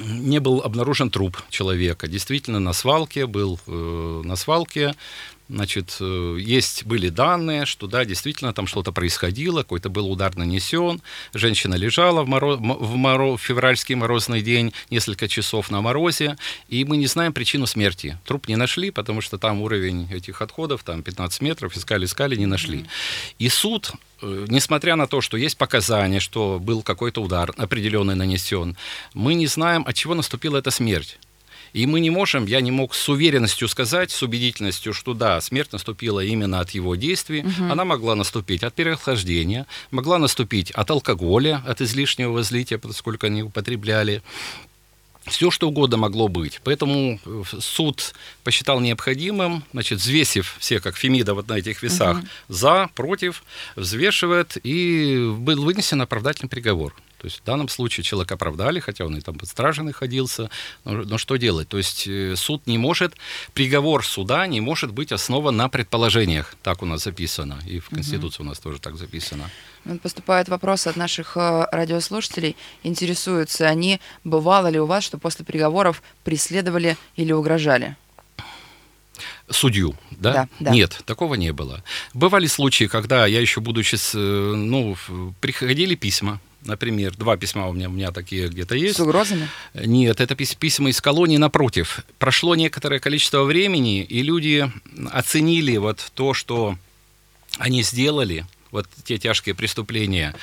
не 0.00 0.38
был 0.38 0.60
обнаружен 0.60 1.10
труп 1.10 1.38
человека. 1.50 2.06
Действительно, 2.08 2.60
на 2.60 2.72
свалке 2.72 3.26
был 3.26 3.58
э, 3.66 4.22
на 4.24 4.36
свалке. 4.36 4.94
Значит, 5.48 5.96
э, 6.00 6.36
есть 6.38 6.84
были 6.84 7.08
данные, 7.08 7.64
что 7.64 7.86
да, 7.86 8.04
действительно 8.04 8.52
там 8.52 8.66
что-то 8.66 8.92
происходило, 8.92 9.62
какой-то 9.62 9.88
был 9.88 10.10
удар 10.10 10.36
нанесен, 10.36 11.00
женщина 11.32 11.74
лежала 11.74 12.22
в, 12.22 12.28
моро, 12.28 12.56
в, 12.56 12.96
моро, 12.96 13.36
в 13.36 13.40
февральский 13.40 13.94
морозный 13.94 14.42
день, 14.42 14.74
несколько 14.90 15.26
часов 15.26 15.70
на 15.70 15.80
морозе, 15.80 16.36
и 16.68 16.84
мы 16.84 16.98
не 16.98 17.06
знаем 17.06 17.32
причину 17.32 17.66
смерти. 17.66 18.18
Труп 18.26 18.48
не 18.48 18.56
нашли, 18.56 18.90
потому 18.90 19.22
что 19.22 19.38
там 19.38 19.62
уровень 19.62 20.06
этих 20.12 20.42
отходов, 20.42 20.82
там 20.84 21.02
15 21.02 21.40
метров, 21.40 21.74
искали, 21.76 22.04
искали, 22.04 22.36
не 22.36 22.46
нашли. 22.46 22.84
И 23.38 23.48
суд, 23.48 23.92
э, 24.20 24.46
несмотря 24.48 24.96
на 24.96 25.06
то, 25.06 25.22
что 25.22 25.38
есть 25.38 25.56
показания, 25.56 26.20
что 26.20 26.58
был 26.60 26.82
какой-то 26.82 27.22
удар 27.22 27.54
определенный 27.56 28.16
нанесен, 28.16 28.76
мы 29.14 29.32
не 29.32 29.46
знаем, 29.46 29.84
от 29.86 29.94
чего 29.94 30.14
наступила 30.14 30.58
эта 30.58 30.70
смерть. 30.70 31.18
И 31.72 31.86
мы 31.86 32.00
не 32.00 32.10
можем, 32.10 32.46
я 32.46 32.60
не 32.60 32.70
мог 32.70 32.94
с 32.94 33.08
уверенностью 33.08 33.68
сказать, 33.68 34.10
с 34.10 34.22
убедительностью, 34.22 34.92
что 34.92 35.14
да, 35.14 35.40
смерть 35.40 35.72
наступила 35.72 36.20
именно 36.20 36.60
от 36.60 36.70
его 36.70 36.96
действий. 36.96 37.44
Она 37.70 37.84
могла 37.84 38.14
наступить 38.14 38.62
от 38.62 38.74
переохлаждения, 38.74 39.66
могла 39.90 40.18
наступить 40.18 40.70
от 40.70 40.90
алкоголя, 40.90 41.62
от 41.66 41.80
излишнего 41.80 42.32
возлития, 42.32 42.78
поскольку 42.78 43.26
они 43.26 43.42
употребляли. 43.42 44.22
Все, 45.26 45.50
что 45.50 45.68
угодно 45.68 45.96
могло 45.98 46.28
быть. 46.28 46.60
Поэтому 46.64 47.20
э, 47.24 47.42
суд 47.60 48.14
посчитал 48.44 48.80
необходимым, 48.80 49.62
значит, 49.72 49.98
взвесив 49.98 50.56
все, 50.58 50.80
как 50.80 50.96
Фемида 50.96 51.34
вот 51.34 51.48
на 51.48 51.58
этих 51.58 51.82
весах, 51.82 52.18
за, 52.48 52.88
против, 52.94 53.42
взвешивает, 53.76 54.56
и 54.62 55.34
был 55.38 55.64
вынесен 55.64 56.00
оправдательный 56.00 56.48
приговор. 56.48 56.94
То 57.18 57.26
есть 57.26 57.40
в 57.40 57.44
данном 57.44 57.68
случае 57.68 58.04
человека 58.04 58.34
оправдали, 58.34 58.78
хотя 58.80 59.04
он 59.04 59.16
и 59.16 59.20
там 59.20 59.36
под 59.36 59.48
стражей 59.48 59.84
находился. 59.84 60.50
Но, 60.84 60.92
но 60.92 61.18
что 61.18 61.36
делать? 61.36 61.68
То 61.68 61.76
есть 61.76 62.06
э, 62.06 62.36
суд 62.36 62.66
не 62.66 62.78
может, 62.78 63.14
приговор 63.54 64.06
суда 64.06 64.46
не 64.46 64.60
может 64.60 64.92
быть 64.92 65.10
основан 65.10 65.56
на 65.56 65.68
предположениях. 65.68 66.54
Так 66.62 66.82
у 66.82 66.86
нас 66.86 67.04
записано. 67.04 67.58
И 67.66 67.80
в 67.80 67.88
Конституции 67.88 68.42
у 68.42 68.46
нас 68.46 68.58
тоже 68.60 68.78
так 68.80 68.96
записано. 68.96 69.50
Вот 69.84 70.00
Поступают 70.00 70.48
вопросы 70.48 70.88
от 70.88 70.96
наших 70.96 71.36
э, 71.36 71.66
радиослушателей. 71.72 72.56
Интересуются 72.84 73.66
они, 73.66 74.00
бывало 74.22 74.68
ли 74.68 74.78
у 74.78 74.86
вас, 74.86 75.02
что 75.02 75.18
после 75.18 75.44
приговоров 75.44 76.02
преследовали 76.24 76.96
или 77.16 77.32
угрожали? 77.32 77.96
судью, 79.50 79.96
да? 80.10 80.32
Да, 80.32 80.48
да. 80.60 80.70
Нет, 80.70 81.00
такого 81.06 81.34
не 81.34 81.52
было. 81.52 81.82
Бывали 82.14 82.46
случаи, 82.46 82.84
когда 82.84 83.26
я 83.26 83.40
еще 83.40 83.60
будучи, 83.60 83.96
э, 83.96 84.18
ну, 84.18 84.96
приходили 85.40 85.94
письма, 85.94 86.40
например, 86.64 87.16
два 87.16 87.36
письма 87.36 87.68
у 87.68 87.72
меня, 87.72 87.88
у 87.88 87.92
меня 87.92 88.10
такие 88.10 88.48
где-то 88.48 88.74
есть. 88.74 88.96
С 88.96 89.00
угрозами? 89.00 89.48
Нет, 89.74 90.20
это 90.20 90.34
пис- 90.34 90.56
письма 90.56 90.90
из 90.90 91.00
колонии 91.00 91.36
напротив. 91.36 92.04
Прошло 92.18 92.54
некоторое 92.54 93.00
количество 93.00 93.44
времени, 93.44 94.02
и 94.02 94.22
люди 94.22 94.70
оценили 95.10 95.76
вот 95.76 96.10
то, 96.14 96.34
что 96.34 96.76
они 97.58 97.82
сделали, 97.82 98.46
вот 98.70 98.86
те 99.04 99.18
тяжкие 99.18 99.54
преступления, 99.54 100.34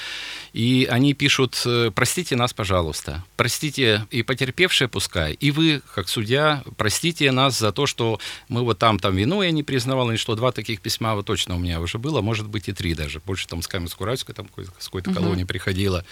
и 0.56 0.88
они 0.90 1.14
пишут, 1.14 1.62
э, 1.66 1.92
простите 1.94 2.38
нас, 2.38 2.54
пожалуйста, 2.54 3.26
простите 3.36 4.08
и 4.10 4.24
потерпевшие 4.24 4.88
пускай, 4.88 5.34
и 5.34 5.52
вы, 5.52 5.82
как 5.94 6.08
судья, 6.08 6.64
простите 6.78 7.30
нас 7.32 7.60
за 7.60 7.74
то, 7.74 7.86
что 7.86 8.22
мы 8.48 8.64
вот 8.64 8.80
там, 8.80 8.98
там 8.98 9.18
вину 9.18 9.42
я 9.42 9.52
не 9.52 9.64
признавал, 9.64 10.12
и 10.12 10.16
что 10.16 10.34
два 10.36 10.54
таких 10.54 10.80
письма 10.80 11.14
вот 11.14 11.26
точно 11.26 11.56
у 11.56 11.60
меня 11.60 11.82
уже 11.82 11.98
было, 11.98 12.22
может 12.22 12.48
быть 12.48 12.70
и 12.70 12.72
три 12.72 12.94
даже, 12.94 13.20
больше 13.20 13.50
там 13.50 13.62
с 13.62 13.68
Каменск-Уральской, 13.68 14.34
там 14.34 14.48
какой-то 14.48 15.14
колонии 15.14 15.44
приходило. 15.44 16.06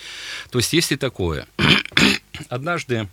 То 0.51 0.59
есть 0.59 0.73
есть 0.73 0.91
и 0.91 0.97
такое. 0.97 1.47
Однажды 2.49 3.07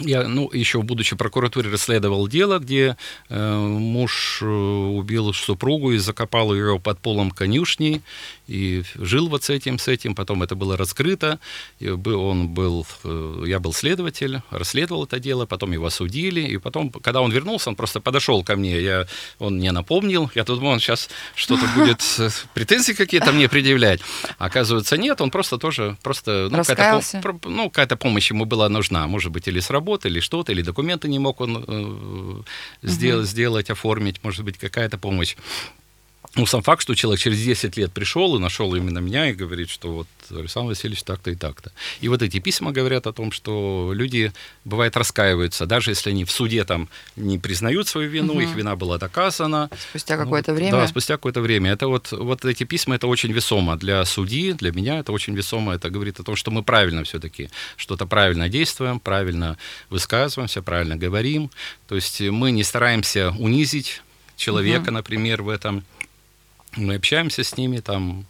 я, 0.00 0.28
ну, 0.28 0.50
еще 0.52 0.82
будучи 0.82 1.14
в 1.14 1.18
прокуратуре, 1.18 1.70
расследовал 1.70 2.28
дело, 2.28 2.58
где 2.58 2.96
э, 3.28 3.56
муж 3.58 4.40
э, 4.42 4.46
убил 4.46 5.32
супругу 5.32 5.92
и 5.92 5.98
закопал 5.98 6.54
ее 6.54 6.78
под 6.78 6.98
полом 6.98 7.30
конюшни, 7.30 8.02
и 8.46 8.82
жил 8.94 9.28
вот 9.28 9.44
с 9.44 9.50
этим, 9.50 9.78
с 9.78 9.88
этим, 9.88 10.14
потом 10.14 10.42
это 10.42 10.54
было 10.54 10.76
раскрыто, 10.76 11.38
и 11.78 11.88
он 11.88 12.48
был, 12.48 12.86
э, 13.04 13.44
я 13.46 13.58
был 13.58 13.72
следователь, 13.72 14.42
расследовал 14.50 15.04
это 15.04 15.18
дело, 15.18 15.46
потом 15.46 15.72
его 15.72 15.86
осудили, 15.86 16.40
и 16.40 16.58
потом, 16.58 16.90
когда 16.90 17.20
он 17.20 17.32
вернулся, 17.32 17.70
он 17.70 17.76
просто 17.76 18.00
подошел 18.00 18.44
ко 18.44 18.56
мне, 18.56 18.80
я, 18.80 19.06
он 19.38 19.56
мне 19.56 19.72
напомнил, 19.72 20.30
я 20.34 20.44
тут 20.44 20.58
думал, 20.58 20.72
он 20.72 20.80
сейчас 20.80 21.08
что-то 21.34 21.66
будет, 21.74 22.02
э, 22.18 22.30
претензии 22.54 22.92
какие-то 22.92 23.32
мне 23.32 23.48
предъявлять, 23.48 24.00
оказывается, 24.38 24.96
нет, 24.96 25.20
он 25.20 25.30
просто 25.30 25.58
тоже, 25.58 25.96
просто, 26.02 26.48
ну, 26.50 26.62
какая-то, 26.64 27.38
ну, 27.44 27.70
помощь 27.96 28.30
ему 28.30 28.44
была 28.44 28.68
нужна, 28.68 29.06
может 29.06 29.32
быть, 29.32 29.48
или 29.48 29.60
с 29.60 29.70
работы, 29.76 30.08
или 30.08 30.20
что-то, 30.20 30.52
или 30.52 30.62
документы 30.62 31.08
не 31.08 31.18
мог 31.18 31.40
он 31.40 31.64
э, 31.68 32.88
сделать, 32.88 33.24
угу. 33.24 33.30
сделать, 33.30 33.70
оформить, 33.70 34.24
может 34.24 34.44
быть, 34.44 34.58
какая-то 34.58 34.98
помощь 34.98 35.36
ну, 36.36 36.44
сам 36.46 36.62
факт, 36.62 36.82
что 36.82 36.94
человек 36.94 37.20
через 37.20 37.42
10 37.42 37.76
лет 37.76 37.92
пришел 37.92 38.36
и 38.36 38.38
нашел 38.38 38.74
именно 38.74 38.98
меня 38.98 39.30
и 39.30 39.32
говорит, 39.32 39.70
что 39.70 39.92
вот 39.92 40.06
Александр 40.30 40.70
Васильевич 40.70 41.02
так-то 41.02 41.30
и 41.30 41.34
так-то. 41.34 41.72
И 42.00 42.08
вот 42.08 42.20
эти 42.22 42.40
письма 42.40 42.72
говорят 42.72 43.06
о 43.06 43.12
том, 43.12 43.32
что 43.32 43.92
люди, 43.94 44.32
бывает, 44.64 44.96
раскаиваются, 44.96 45.66
даже 45.66 45.92
если 45.92 46.10
они 46.10 46.24
в 46.24 46.30
суде 46.30 46.64
там 46.64 46.88
не 47.16 47.38
признают 47.38 47.88
свою 47.88 48.10
вину, 48.10 48.34
угу. 48.34 48.40
их 48.40 48.54
вина 48.54 48.76
была 48.76 48.98
доказана. 48.98 49.70
Спустя 49.88 50.16
какое-то 50.18 50.52
время. 50.52 50.72
Да, 50.72 50.86
спустя 50.86 51.14
какое-то 51.14 51.40
время. 51.40 51.72
Это 51.72 51.88
вот, 51.88 52.12
вот 52.12 52.44
эти 52.44 52.64
письма, 52.64 52.96
это 52.96 53.06
очень 53.06 53.32
весомо 53.32 53.76
для 53.76 54.04
судьи, 54.04 54.52
для 54.52 54.72
меня 54.72 54.98
это 54.98 55.12
очень 55.12 55.34
весомо. 55.34 55.74
Это 55.74 55.88
говорит 55.88 56.20
о 56.20 56.22
том, 56.22 56.36
что 56.36 56.50
мы 56.50 56.62
правильно 56.62 57.04
все-таки 57.04 57.48
что-то 57.76 58.06
правильно 58.06 58.48
действуем, 58.48 59.00
правильно 59.00 59.56
высказываемся, 59.88 60.60
правильно 60.60 60.96
говорим. 60.96 61.50
То 61.88 61.94
есть 61.94 62.20
мы 62.20 62.50
не 62.50 62.62
стараемся 62.62 63.30
унизить 63.38 64.02
человека, 64.36 64.88
угу. 64.88 64.92
например, 64.92 65.42
в 65.42 65.48
этом 65.48 65.82
мы 66.76 66.96
общаемся 66.96 67.42
с 67.42 67.56
ними, 67.56 67.78
там 67.78 68.26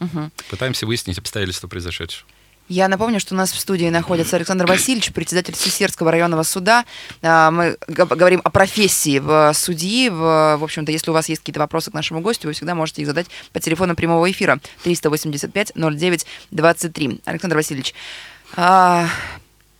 угу. 0.00 0.30
пытаемся 0.48 0.86
выяснить 0.86 1.18
обстоятельства 1.18 1.68
произошедшего. 1.68 2.26
Я 2.70 2.86
напомню, 2.86 3.18
что 3.18 3.34
у 3.34 3.36
нас 3.36 3.50
в 3.50 3.58
студии 3.58 3.86
находится 3.86 4.36
Александр 4.36 4.64
Васильевич, 4.64 5.12
председатель 5.12 5.56
Сесерского 5.56 6.12
районного 6.12 6.44
суда. 6.44 6.84
А, 7.20 7.50
мы 7.50 7.76
говорим 7.88 8.40
о 8.44 8.50
профессии 8.50 9.18
в 9.18 9.52
судьи. 9.54 10.08
В 10.08 10.62
общем-то, 10.62 10.92
если 10.92 11.10
у 11.10 11.12
вас 11.12 11.28
есть 11.28 11.40
какие-то 11.40 11.58
вопросы 11.58 11.90
к 11.90 11.94
нашему 11.94 12.20
гостю, 12.20 12.46
вы 12.46 12.52
всегда 12.52 12.76
можете 12.76 13.02
их 13.02 13.08
задать 13.08 13.26
по 13.52 13.58
телефону 13.58 13.96
прямого 13.96 14.30
эфира 14.30 14.60
385-09-23. 14.84 17.22
Александр 17.24 17.56
Васильевич, 17.56 17.92
а, 18.54 19.08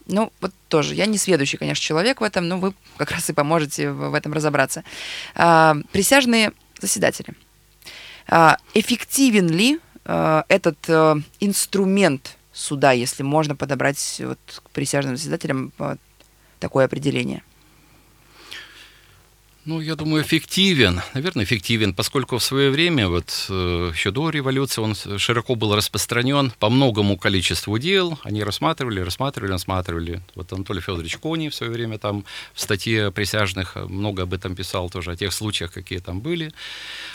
ну, 0.06 0.32
вот 0.40 0.50
тоже, 0.68 0.96
я 0.96 1.06
не 1.06 1.16
следующий, 1.16 1.58
конечно, 1.58 1.84
человек 1.84 2.20
в 2.20 2.24
этом, 2.24 2.48
но 2.48 2.58
вы 2.58 2.74
как 2.96 3.12
раз 3.12 3.30
и 3.30 3.32
поможете 3.32 3.92
в 3.92 4.14
этом 4.14 4.32
разобраться. 4.32 4.82
А, 5.36 5.76
присяжные 5.92 6.50
заседатели. 6.80 7.34
А, 8.26 8.56
эффективен 8.74 9.48
ли 9.48 9.80
а, 10.04 10.44
этот 10.48 10.78
а, 10.88 11.16
инструмент 11.40 12.36
суда, 12.52 12.92
если 12.92 13.22
можно 13.22 13.56
подобрать 13.56 14.20
вот 14.24 14.38
к 14.64 14.70
присяжным 14.70 15.16
заседателям 15.16 15.72
такое 16.58 16.84
определение? 16.84 17.42
Ну, 19.66 19.80
я 19.80 19.94
думаю, 19.94 20.22
эффективен. 20.22 21.02
Наверное, 21.12 21.44
эффективен, 21.44 21.92
поскольку 21.92 22.38
в 22.38 22.42
свое 22.42 22.70
время, 22.70 23.08
вот 23.08 23.46
э, 23.50 23.90
еще 23.92 24.10
до 24.10 24.30
революции, 24.30 24.80
он 24.80 24.94
широко 24.94 25.54
был 25.54 25.76
распространен 25.76 26.50
по 26.58 26.70
многому 26.70 27.18
количеству 27.18 27.76
дел. 27.78 28.18
Они 28.22 28.42
рассматривали, 28.42 29.00
рассматривали, 29.00 29.52
рассматривали. 29.52 30.22
Вот 30.34 30.50
Анатолий 30.54 30.80
Федорович 30.80 31.18
Кони 31.18 31.50
в 31.50 31.54
свое 31.54 31.70
время 31.70 31.98
там 31.98 32.24
в 32.54 32.60
статье 32.60 33.12
присяжных 33.12 33.76
много 33.76 34.22
об 34.22 34.32
этом 34.32 34.56
писал 34.56 34.88
тоже, 34.88 35.12
о 35.12 35.16
тех 35.16 35.30
случаях, 35.30 35.72
какие 35.72 35.98
там 35.98 36.20
были. 36.20 36.52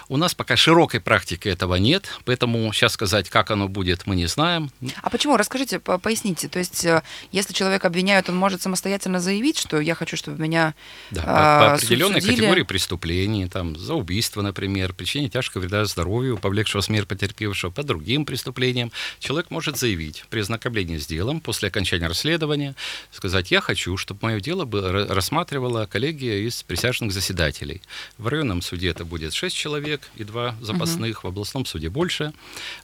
У 0.08 0.18
нас 0.18 0.36
пока 0.36 0.56
широкой 0.56 1.00
практики 1.00 1.48
этого 1.48 1.76
нет, 1.76 2.08
поэтому 2.26 2.72
сейчас 2.74 2.94
сказать, 2.94 3.28
как 3.28 3.50
оно 3.50 3.68
будет, 3.68 4.06
мы 4.06 4.16
не 4.16 4.28
знаем. 4.28 4.70
А 5.02 5.10
почему? 5.10 5.36
Расскажите, 5.36 5.80
поясните. 5.80 6.48
То 6.48 6.60
есть, 6.60 6.86
э, 6.86 7.02
если 7.32 7.54
человек 7.54 7.86
обвиняют, 7.86 8.30
он 8.30 8.36
может 8.36 8.62
самостоятельно 8.62 9.20
заявить, 9.20 9.58
что 9.58 9.80
я 9.80 9.96
хочу, 9.96 10.16
чтобы 10.16 10.40
меня 10.40 10.76
да, 11.10 11.22
по, 11.22 11.28
по 11.28 11.74
определенной 11.74 12.35
категории 12.36 12.64
преступлений, 12.64 13.48
там, 13.48 13.76
за 13.76 13.94
убийство, 13.94 14.42
например, 14.42 14.94
причинение 14.94 15.30
тяжкого 15.30 15.62
вреда 15.62 15.86
здоровью, 15.86 16.38
повлекшего 16.38 16.82
смерть 16.82 17.08
потерпевшего, 17.08 17.72
по 17.72 17.84
другим 17.84 18.26
преступлениям, 18.26 18.92
человек 19.20 19.50
может 19.50 19.78
заявить 19.78 20.26
при 20.30 20.42
ознакомлении 20.42 20.98
с 20.98 21.08
делом 21.08 21.40
после 21.40 21.70
окончания 21.70 22.08
расследования, 22.08 22.76
сказать, 23.12 23.52
я 23.52 23.62
хочу, 23.62 23.98
чтобы 23.98 24.20
мое 24.24 24.40
дело 24.40 24.66
было, 24.66 25.08
рассматривала 25.08 25.86
коллегия 25.86 26.46
из 26.46 26.64
присяжных 26.64 27.12
заседателей. 27.12 27.82
В 28.18 28.28
районном 28.28 28.62
суде 28.62 28.90
это 28.90 29.06
будет 29.06 29.34
6 29.34 29.56
человек, 29.56 30.10
и 30.16 30.24
два 30.24 30.56
запасных, 30.62 31.20
угу. 31.20 31.28
в 31.28 31.32
областном 31.32 31.66
суде 31.66 31.90
больше. 31.90 32.34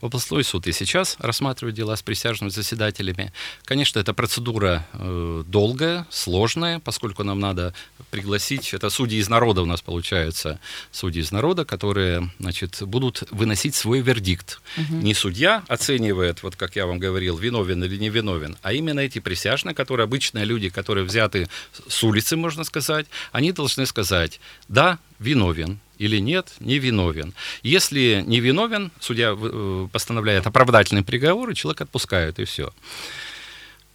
В 0.01 0.05
областной 0.05 0.43
суд 0.43 0.67
и 0.67 0.71
сейчас 0.71 1.15
рассматривает 1.19 1.75
дела 1.75 1.95
с 1.95 2.01
присяжными 2.01 2.49
заседателями. 2.49 3.33
Конечно, 3.65 3.99
эта 3.99 4.13
процедура 4.13 4.87
э, 4.93 5.43
долгая, 5.45 6.07
сложная, 6.09 6.79
поскольку 6.79 7.23
нам 7.23 7.39
надо 7.39 7.73
пригласить, 8.09 8.73
это 8.73 8.89
судьи 8.89 9.19
из 9.19 9.29
народа 9.29 9.40
у 9.41 9.65
нас 9.65 9.81
получается, 9.81 10.59
судьи 10.91 11.21
из 11.21 11.31
народа, 11.31 11.65
которые, 11.65 12.31
значит, 12.39 12.77
будут 12.81 13.23
выносить 13.31 13.75
свой 13.75 14.01
вердикт. 14.01 14.61
Угу. 14.77 14.95
Не 14.97 15.13
судья 15.13 15.63
оценивает, 15.67 16.43
вот 16.43 16.55
как 16.55 16.75
я 16.75 16.85
вам 16.85 16.99
говорил, 16.99 17.37
виновен 17.37 17.83
или 17.83 17.97
не 17.97 18.09
виновен, 18.09 18.57
а 18.61 18.73
именно 18.73 18.99
эти 18.99 19.19
присяжные, 19.19 19.73
которые 19.73 20.05
обычные 20.05 20.45
люди, 20.45 20.69
которые 20.69 21.05
взяты 21.05 21.47
с 21.87 22.03
улицы, 22.03 22.35
можно 22.35 22.63
сказать, 22.63 23.07
они 23.31 23.51
должны 23.51 23.85
сказать, 23.85 24.39
да, 24.67 24.99
виновен, 25.19 25.79
или 25.97 26.17
нет, 26.17 26.53
не 26.59 26.79
виновен. 26.79 27.33
Если 27.61 28.23
не 28.25 28.39
виновен, 28.39 28.91
судья 28.99 29.37
э, 29.37 29.87
постановляет 29.91 30.47
оправдательный 30.47 31.03
приговор, 31.03 31.51
и 31.51 31.55
человек 31.55 31.81
отпускают, 31.81 32.39
и 32.39 32.45
все. 32.45 32.73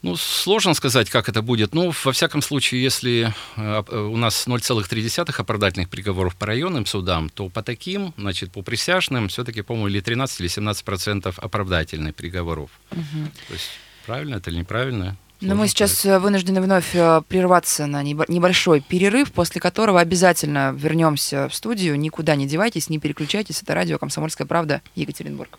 Ну, 0.06 0.14
сложно 0.14 0.74
сказать, 0.74 1.10
как 1.10 1.28
это 1.28 1.42
будет. 1.42 1.74
Ну, 1.74 1.92
во 2.04 2.12
всяком 2.12 2.40
случае, 2.40 2.80
если 2.80 3.34
э, 3.56 3.82
э, 3.88 3.98
у 3.98 4.16
нас 4.16 4.46
0,3 4.46 5.34
оправдательных 5.36 5.88
приговоров 5.88 6.36
по 6.36 6.46
районным 6.46 6.86
судам, 6.86 7.28
то 7.28 7.48
по 7.48 7.60
таким, 7.60 8.14
значит, 8.16 8.52
по 8.52 8.62
присяжным, 8.62 9.26
все-таки, 9.26 9.62
по-моему, 9.62 9.88
или 9.88 9.98
13, 9.98 10.40
или 10.40 10.46
17 10.46 10.84
процентов 10.84 11.40
оправдательных 11.40 12.14
приговоров. 12.14 12.70
Угу. 12.92 13.30
То 13.48 13.52
есть, 13.52 13.68
правильно 14.06 14.36
это 14.36 14.50
или 14.50 14.58
неправильно? 14.60 15.16
Но 15.40 15.56
мы 15.56 15.66
сейчас 15.66 15.98
сказать. 15.98 16.22
вынуждены 16.22 16.60
вновь 16.60 16.94
э, 16.94 17.22
прерваться 17.26 17.86
на 17.86 18.04
небольшой 18.04 18.82
перерыв, 18.82 19.32
после 19.32 19.60
которого 19.60 19.98
обязательно 19.98 20.72
вернемся 20.72 21.48
в 21.48 21.54
студию. 21.54 21.98
Никуда 21.98 22.36
не 22.36 22.46
девайтесь, 22.46 22.88
не 22.90 23.00
переключайтесь. 23.00 23.60
Это 23.60 23.74
радио 23.74 23.98
«Комсомольская 23.98 24.46
правда» 24.46 24.82
Екатеринбург. 24.94 25.58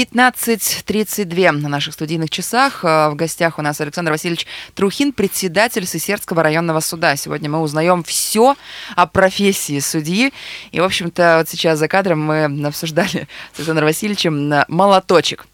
15.32 0.00 1.50
на 1.50 1.68
наших 1.68 1.92
студийных 1.92 2.30
часах. 2.30 2.84
Э, 2.84 3.10
в 3.10 3.16
гостях 3.16 3.58
у 3.58 3.62
нас 3.62 3.82
Александр 3.82 4.12
Васильевич 4.12 4.46
Трухин, 4.74 5.12
председатель 5.12 5.86
Сысердского 5.86 6.42
районного 6.42 6.80
суда. 6.80 7.16
Сегодня 7.16 7.50
мы 7.50 7.60
узнаем 7.60 8.02
все 8.02 8.56
о 8.96 9.06
профессии 9.06 9.78
судьи. 9.78 10.32
И, 10.72 10.80
в 10.80 10.84
общем-то, 10.84 11.36
вот 11.38 11.50
сейчас 11.50 11.78
за 11.78 11.86
кадром 11.86 12.24
мы 12.24 12.44
обсуждали 12.66 13.28
с 13.52 13.58
Александром 13.58 13.88
Васильевичем 13.88 14.64
молоточек. 14.68 15.46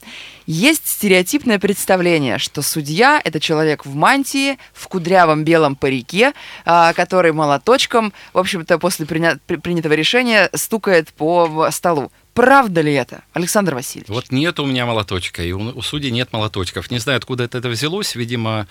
Есть 0.46 0.86
стереотипное 0.86 1.58
представление, 1.58 2.38
что 2.38 2.62
судья– 2.62 3.20
это 3.24 3.40
человек 3.40 3.84
в 3.84 3.96
мантии, 3.96 4.58
в 4.72 4.86
кудрявом 4.86 5.42
белом 5.42 5.74
парике, 5.74 6.34
а, 6.64 6.92
который 6.92 7.32
молоточком, 7.32 8.12
в 8.32 8.38
общем-то, 8.38 8.78
после 8.78 9.06
принятого 9.06 9.94
решения 9.94 10.48
стукает 10.54 11.12
по 11.14 11.68
столу. 11.72 12.12
Правда 12.36 12.82
ли 12.82 12.92
это, 12.92 13.22
Александр 13.32 13.74
Васильевич? 13.74 14.10
Вот 14.10 14.30
нет 14.30 14.60
у 14.60 14.66
меня 14.66 14.84
молоточка, 14.84 15.42
и 15.42 15.52
у, 15.52 15.58
у 15.74 15.80
судей 15.80 16.10
нет 16.10 16.34
молоточков. 16.34 16.90
Не 16.90 16.98
знаю, 16.98 17.16
откуда 17.16 17.44
это, 17.44 17.56
это 17.56 17.70
взялось, 17.70 18.14
видимо, 18.14 18.66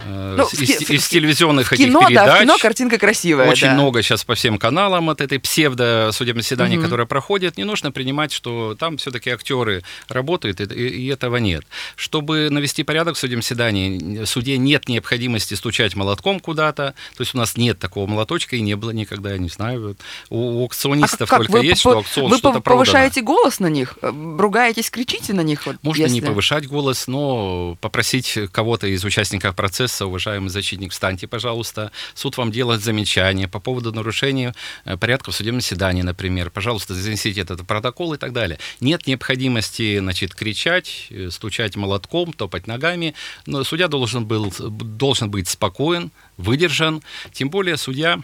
э, 0.00 0.34
ну, 0.36 0.44
из, 0.44 0.86
в, 0.86 0.90
из 0.90 1.08
телевизионных 1.08 1.68
в 1.68 1.72
этих 1.72 1.86
кино, 1.86 2.06
передач. 2.06 2.26
Да, 2.26 2.36
в 2.36 2.40
кино 2.40 2.56
картинка 2.60 2.98
красивая. 2.98 3.48
Очень 3.48 3.68
да. 3.68 3.74
много 3.74 4.02
сейчас 4.02 4.22
по 4.24 4.34
всем 4.34 4.58
каналам 4.58 5.08
от 5.08 5.22
этой 5.22 5.38
псевдо 5.38 6.10
судебной 6.12 6.42
заседания, 6.42 6.76
угу. 6.76 6.84
которое 6.84 7.06
проходит. 7.06 7.56
Не 7.56 7.64
нужно 7.64 7.90
принимать, 7.90 8.32
что 8.32 8.76
там 8.78 8.98
все-таки 8.98 9.30
актеры 9.30 9.82
работают, 10.08 10.60
и, 10.60 10.64
и 10.64 11.06
этого 11.06 11.36
нет. 11.36 11.64
Чтобы 11.96 12.50
навести 12.50 12.82
порядок 12.82 13.16
в 13.16 13.18
судебном 13.18 13.40
заседании, 13.40 14.26
суде 14.26 14.58
нет 14.58 14.90
необходимости 14.90 15.54
стучать 15.54 15.96
молотком 15.96 16.38
куда-то. 16.38 16.94
То 17.16 17.22
есть 17.22 17.34
у 17.34 17.38
нас 17.38 17.56
нет 17.56 17.78
такого 17.78 18.06
молоточка, 18.06 18.56
и 18.56 18.60
не 18.60 18.76
было 18.76 18.90
никогда, 18.90 19.32
я 19.32 19.38
не 19.38 19.48
знаю. 19.48 19.96
У, 20.28 20.38
у 20.38 20.60
аукционистов 20.64 21.32
а 21.32 21.38
как, 21.38 21.46
только 21.46 21.52
вы, 21.52 21.64
есть, 21.64 21.80
что 21.80 21.92
аукцион 21.92 22.36
что-то 22.36 22.60
продано 22.60 23.05
повышаете 23.06 23.22
голос 23.22 23.60
на 23.60 23.66
них, 23.68 23.98
э, 24.02 24.12
ругаетесь, 24.38 24.90
кричите 24.90 25.32
на 25.32 25.42
них. 25.42 25.66
Вот, 25.66 25.76
Можно 25.82 26.06
не 26.06 26.14
если- 26.16 26.26
повышать 26.26 26.66
голос, 26.66 27.06
но 27.06 27.76
попросить 27.80 28.38
кого-то 28.52 28.86
из 28.86 29.04
участников 29.04 29.54
процесса, 29.54 30.06
уважаемый 30.06 30.48
защитник, 30.48 30.92
встаньте, 30.92 31.26
пожалуйста. 31.26 31.90
Суд 32.14 32.36
вам 32.36 32.50
делает 32.50 32.82
замечание 32.82 33.48
по 33.48 33.60
поводу 33.60 33.92
нарушения 33.92 34.54
э, 34.84 34.96
порядка 34.96 35.30
в 35.30 35.34
судебном 35.34 35.60
заседании, 35.60 36.02
например. 36.02 36.50
Пожалуйста, 36.50 36.94
занесите 36.94 37.40
этот 37.40 37.66
протокол 37.66 38.14
и 38.14 38.18
так 38.18 38.32
далее. 38.32 38.58
Нет 38.80 39.06
необходимости, 39.06 39.98
значит, 39.98 40.34
кричать, 40.34 41.06
э, 41.10 41.30
стучать 41.30 41.76
молотком, 41.76 42.32
топать 42.32 42.66
ногами. 42.66 43.14
Но 43.46 43.64
судья 43.64 43.88
должен, 43.88 44.26
был, 44.26 44.52
должен 44.58 45.30
быть 45.30 45.48
спокоен, 45.48 46.10
выдержан. 46.36 47.02
Тем 47.32 47.50
более 47.50 47.76
судья 47.76 48.20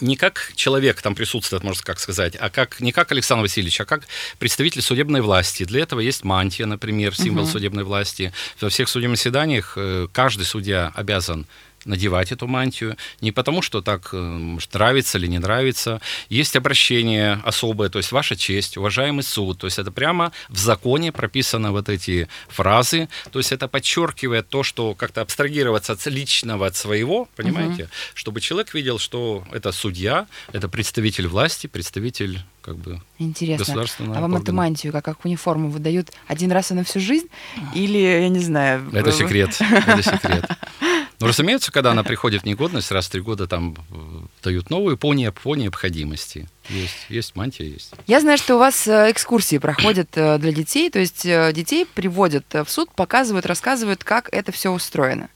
не 0.00 0.16
как 0.16 0.52
человек 0.54 1.00
там 1.02 1.14
присутствует, 1.14 1.62
можно 1.62 1.82
как 1.82 1.98
сказать, 1.98 2.36
а 2.38 2.50
как 2.50 2.80
не 2.80 2.92
как 2.92 3.12
Александр 3.12 3.42
Васильевич, 3.42 3.80
а 3.80 3.84
как 3.84 4.02
представитель 4.38 4.82
судебной 4.82 5.20
власти. 5.20 5.64
Для 5.64 5.82
этого 5.82 6.00
есть 6.00 6.24
мантия, 6.24 6.66
например, 6.66 7.14
символ 7.14 7.46
судебной 7.46 7.84
власти. 7.84 8.32
Во 8.60 8.68
всех 8.68 8.88
судебных 8.88 9.18
заседаниях 9.18 9.74
э, 9.76 10.08
каждый 10.12 10.44
судья 10.44 10.92
обязан 10.94 11.46
надевать 11.84 12.32
эту 12.32 12.46
мантию, 12.46 12.96
не 13.20 13.32
потому, 13.32 13.62
что 13.62 13.80
так 13.80 14.10
э, 14.12 14.16
может, 14.16 14.72
нравится 14.74 15.18
или 15.18 15.26
не 15.26 15.38
нравится. 15.38 16.00
Есть 16.28 16.56
обращение 16.56 17.40
особое, 17.44 17.88
то 17.88 17.98
есть 17.98 18.12
ваша 18.12 18.36
честь, 18.36 18.76
уважаемый 18.76 19.22
суд, 19.22 19.58
то 19.58 19.66
есть 19.66 19.78
это 19.78 19.90
прямо 19.90 20.32
в 20.48 20.58
законе 20.58 21.12
прописаны 21.12 21.70
вот 21.70 21.88
эти 21.88 22.28
фразы, 22.48 23.08
то 23.30 23.38
есть 23.38 23.52
это 23.52 23.68
подчеркивает 23.68 24.48
то, 24.48 24.62
что 24.62 24.94
как-то 24.94 25.20
абстрагироваться 25.20 25.92
от 25.92 26.06
личного, 26.06 26.66
от 26.66 26.76
своего, 26.76 27.28
понимаете, 27.36 27.88
чтобы 28.14 28.40
человек 28.40 28.74
видел, 28.74 28.98
что 28.98 29.44
это 29.52 29.72
судья, 29.72 30.26
это 30.52 30.68
представитель 30.68 31.28
власти, 31.28 31.66
представитель 31.66 32.40
как 32.62 32.76
бы 32.76 33.00
Интересно. 33.18 33.64
государственного 33.64 34.18
А 34.18 34.20
вам 34.20 34.32
эту 34.32 34.40
органа. 34.42 34.58
мантию, 34.58 34.92
как, 34.92 35.04
как 35.04 35.24
униформу, 35.24 35.70
выдают 35.70 36.10
один 36.26 36.52
раз 36.52 36.70
и 36.70 36.74
на 36.74 36.84
всю 36.84 37.00
жизнь? 37.00 37.26
Или, 37.74 37.98
я 37.98 38.28
не 38.28 38.38
знаю... 38.38 38.88
Это 38.92 39.12
секрет, 39.12 39.56
это 39.60 40.02
секрет. 40.02 40.44
Но, 41.20 41.26
разумеется, 41.28 41.70
когда 41.70 41.90
она 41.92 42.02
приходит 42.02 42.42
в 42.42 42.46
негодность, 42.46 42.90
раз 42.90 43.06
в 43.06 43.10
три 43.10 43.20
года 43.20 43.46
там 43.46 43.76
э, 43.90 43.94
дают 44.42 44.70
новую 44.70 44.96
по, 44.96 45.12
не- 45.14 45.30
по 45.30 45.54
необходимости. 45.54 46.48
Есть, 46.70 46.96
есть 47.10 47.36
мантия, 47.36 47.66
есть. 47.66 47.92
Я 48.06 48.20
знаю, 48.20 48.38
что 48.38 48.56
у 48.56 48.58
вас 48.58 48.88
э, 48.88 49.10
экскурсии 49.10 49.58
проходят 49.58 50.08
э, 50.14 50.38
для 50.38 50.52
детей, 50.52 50.88
то 50.90 50.98
есть 50.98 51.22
детей 51.24 51.86
приводят 51.94 52.46
в 52.52 52.66
суд, 52.68 52.90
показывают, 52.94 53.44
рассказывают, 53.46 54.02
как 54.02 54.28
это 54.32 54.50
все 54.50 54.70
устроено. 54.70 55.28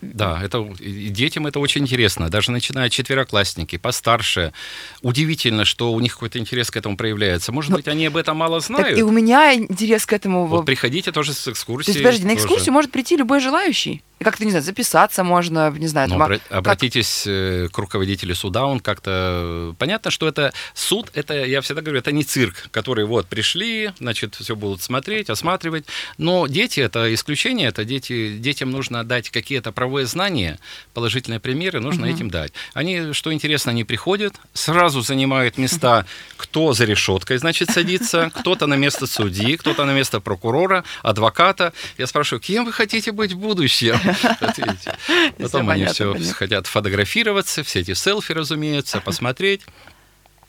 Да, 0.00 0.42
это, 0.42 0.58
и 0.80 1.10
детям 1.10 1.46
это 1.46 1.60
очень 1.60 1.82
интересно. 1.82 2.28
Даже 2.28 2.50
начиная 2.50 2.90
четвероклассники, 2.90 3.78
постарше. 3.78 4.52
Удивительно, 5.00 5.64
что 5.64 5.92
у 5.92 6.00
них 6.00 6.14
какой-то 6.14 6.40
интерес 6.40 6.72
к 6.72 6.76
этому 6.76 6.96
проявляется. 6.96 7.52
Может 7.52 7.70
Но- 7.70 7.76
быть, 7.76 7.86
они 7.86 8.06
об 8.06 8.16
этом 8.16 8.36
мало 8.36 8.60
Так 8.60 8.66
знают. 8.66 8.98
и 8.98 9.02
у 9.02 9.12
меня 9.12 9.54
интерес 9.54 10.04
к 10.04 10.12
этому. 10.12 10.46
Вот 10.46 10.66
приходите 10.66 11.12
тоже 11.12 11.32
с 11.32 11.44
то 11.44 11.52
экскурсией. 11.52 11.94
есть, 11.94 12.02
подожди, 12.04 12.24
на 12.24 12.30
тоже. 12.32 12.44
экскурсию 12.44 12.72
может 12.72 12.90
прийти 12.90 13.16
любой 13.16 13.38
желающий. 13.40 14.02
И 14.22 14.24
как-то, 14.24 14.44
не 14.44 14.50
знаю, 14.52 14.62
записаться 14.64 15.24
можно, 15.24 15.70
не 15.70 15.88
знаю, 15.88 16.08
Ну, 16.08 16.14
там, 16.14 16.22
а 16.22 16.26
обра- 16.28 16.40
как- 16.48 16.58
обратитесь 16.58 17.24
э, 17.26 17.66
к 17.72 17.76
руководителю 17.76 18.36
суда, 18.36 18.66
он 18.66 18.78
как-то... 18.78 19.74
Понятно, 19.78 20.12
что 20.12 20.28
это 20.28 20.52
суд, 20.74 21.10
это, 21.14 21.34
я 21.44 21.60
всегда 21.60 21.82
говорю, 21.82 21.98
это 21.98 22.12
не 22.12 22.22
цирк, 22.22 22.68
который 22.70 23.04
вот 23.04 23.26
пришли, 23.26 23.90
значит, 23.98 24.36
все 24.36 24.54
будут 24.54 24.80
смотреть, 24.80 25.28
осматривать. 25.28 25.86
Но 26.18 26.46
дети, 26.46 26.78
это 26.78 27.12
исключение, 27.12 27.66
это 27.70 27.84
дети, 27.84 28.36
детям 28.36 28.70
нужно 28.70 29.02
дать 29.02 29.28
какие-то 29.30 29.72
правовые 29.72 30.06
знания, 30.06 30.60
положительные 30.94 31.40
примеры 31.40 31.80
нужно 31.80 32.06
этим 32.06 32.30
дать. 32.30 32.52
Они, 32.74 33.12
что 33.14 33.32
интересно, 33.32 33.72
они 33.72 33.82
приходят, 33.82 34.34
сразу 34.54 35.00
занимают 35.00 35.58
места, 35.58 36.06
кто 36.36 36.74
за 36.74 36.84
решеткой, 36.84 37.38
значит, 37.38 37.70
садится, 37.70 38.30
кто-то 38.32 38.68
на 38.68 38.74
место 38.74 39.08
судьи, 39.08 39.56
кто-то 39.56 39.84
на 39.84 39.92
место 39.94 40.20
прокурора, 40.20 40.84
адвоката. 41.02 41.72
Я 41.98 42.06
спрашиваю, 42.06 42.40
кем 42.40 42.64
вы 42.66 42.72
хотите 42.72 43.10
быть 43.10 43.32
в 43.32 43.38
будущем? 43.38 43.98
Вот 44.40 44.58
видите. 44.58 44.94
Потом 45.38 45.70
они 45.70 45.86
все 45.86 46.14
хотят 46.32 46.66
фотографироваться, 46.66 47.62
все 47.62 47.80
эти 47.80 47.94
селфи, 47.94 48.32
разумеется, 48.32 49.00
посмотреть. 49.00 49.62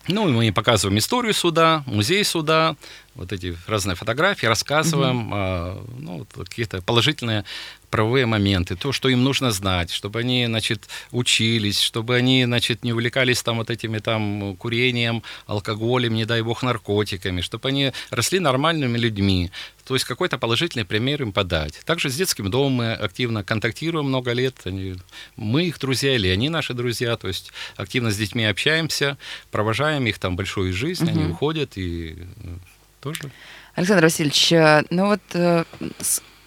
Ну, 0.08 0.28
и 0.28 0.32
мы 0.32 0.52
показываем 0.52 0.98
историю 0.98 1.34
суда, 1.34 1.84
музей 1.86 2.26
суда, 2.26 2.76
вот 3.16 3.32
эти 3.32 3.56
разные 3.68 3.96
фотографии, 3.96 4.48
рассказываем 4.48 5.30
а, 5.34 5.86
ну, 5.98 6.26
какие-то 6.34 6.82
положительные 6.82 7.46
правовые 7.94 8.26
моменты, 8.26 8.76
то, 8.76 8.92
что 8.92 9.08
им 9.08 9.24
нужно 9.24 9.52
знать, 9.52 9.92
чтобы 9.92 10.22
они, 10.22 10.48
значит, 10.48 10.90
учились, 11.12 11.80
чтобы 11.80 12.16
они, 12.16 12.44
значит, 12.46 12.84
не 12.84 12.92
увлекались 12.92 13.44
там 13.44 13.58
вот 13.58 13.70
этими 13.70 14.00
там 14.00 14.56
курением, 14.58 15.22
алкоголем, 15.46 16.16
не 16.16 16.26
дай 16.26 16.42
бог, 16.42 16.64
наркотиками, 16.64 17.42
чтобы 17.42 17.70
они 17.70 17.92
росли 18.10 18.40
нормальными 18.40 18.98
людьми. 18.98 19.52
То 19.86 19.94
есть 19.94 20.06
какой-то 20.06 20.40
положительный 20.40 20.86
пример 20.86 21.22
им 21.22 21.32
подать. 21.32 21.82
Также 21.86 22.10
с 22.10 22.16
детским 22.16 22.50
домом 22.50 22.72
мы 22.72 22.94
активно 22.94 23.44
контактируем 23.44 24.08
много 24.08 24.32
лет. 24.32 24.56
Они, 24.64 24.96
мы 25.36 25.66
их 25.66 25.78
друзья 25.78 26.16
или 26.16 26.30
они 26.30 26.50
наши 26.50 26.74
друзья. 26.74 27.16
То 27.16 27.28
есть 27.28 27.52
активно 27.76 28.10
с 28.10 28.18
детьми 28.18 28.44
общаемся, 28.46 29.20
провожаем 29.52 30.08
их 30.08 30.18
там 30.18 30.36
большую 30.36 30.74
жизнь, 30.74 31.08
они 31.08 31.26
уходят 31.26 31.78
и 31.78 32.18
тоже. 33.04 33.32
Александр 33.76 34.04
Васильевич, 34.06 34.52
э, 34.54 34.84
ну 34.90 35.08
вот 35.08 35.22
э, 35.34 35.64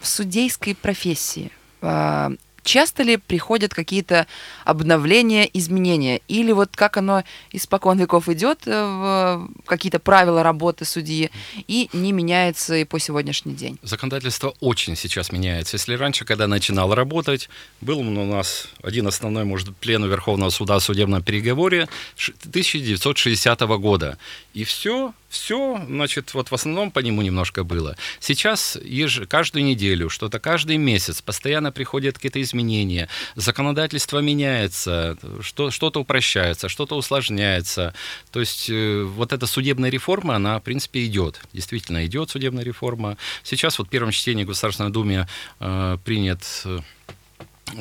в 0.00 0.06
судейской 0.06 0.74
профессии 0.74 1.50
э, 1.82 2.30
часто 2.62 3.02
ли 3.04 3.16
приходят 3.16 3.72
какие-то 3.74 4.26
обновления, 4.64 5.44
изменения? 5.44 6.20
Или 6.28 6.52
вот 6.52 6.76
как 6.76 6.96
оно 6.96 7.22
испокон 7.52 7.98
веков 7.98 8.28
идет, 8.28 8.62
э, 8.66 8.70
в 8.70 9.48
какие-то 9.66 9.98
правила 9.98 10.42
работы 10.42 10.84
судьи, 10.84 11.30
и 11.68 11.88
не 11.92 12.12
меняется 12.12 12.74
и 12.76 12.84
по 12.84 12.98
сегодняшний 12.98 13.54
день? 13.54 13.78
Законодательство 13.82 14.54
очень 14.60 14.96
сейчас 14.96 15.32
меняется. 15.32 15.76
Если 15.76 15.94
раньше, 15.94 16.24
когда 16.24 16.46
начинал 16.46 16.94
работать, 16.94 17.48
был 17.80 17.98
у 18.00 18.24
нас 18.24 18.66
один 18.82 19.06
основной, 19.06 19.44
может, 19.44 19.74
плену 19.76 20.08
Верховного 20.08 20.50
суда 20.50 20.76
о 20.76 20.80
судебном 20.80 21.22
переговоре 21.22 21.88
ш- 22.16 22.32
1960 22.48 23.60
года. 23.78 24.18
И 24.54 24.64
все, 24.64 25.12
все, 25.28 25.80
значит, 25.88 26.34
вот 26.34 26.50
в 26.50 26.54
основном 26.54 26.90
по 26.90 27.00
нему 27.00 27.22
немножко 27.22 27.64
было. 27.64 27.96
Сейчас 28.20 28.76
еж- 28.76 29.26
каждую 29.26 29.64
неделю, 29.64 30.08
что-то 30.08 30.38
каждый 30.38 30.76
месяц 30.76 31.20
постоянно 31.22 31.72
приходят 31.72 32.16
какие-то 32.16 32.40
изменения. 32.40 33.08
Законодательство 33.34 34.20
меняется, 34.20 35.16
что, 35.40 35.70
что-то 35.70 36.00
упрощается, 36.00 36.68
что-то 36.68 36.96
усложняется. 36.96 37.94
То 38.30 38.40
есть 38.40 38.70
э, 38.70 39.02
вот 39.02 39.32
эта 39.32 39.46
судебная 39.46 39.90
реформа, 39.90 40.36
она, 40.36 40.58
в 40.58 40.62
принципе, 40.62 41.04
идет. 41.06 41.40
Действительно 41.52 42.06
идет 42.06 42.30
судебная 42.30 42.64
реформа. 42.64 43.16
Сейчас 43.42 43.78
вот 43.78 43.88
в 43.88 43.90
первом 43.90 44.12
чтении 44.12 44.44
в 44.44 44.48
Государственной 44.48 44.90
Думе 44.90 45.28
э, 45.60 45.98
принят 46.04 46.42
э, 46.64 46.78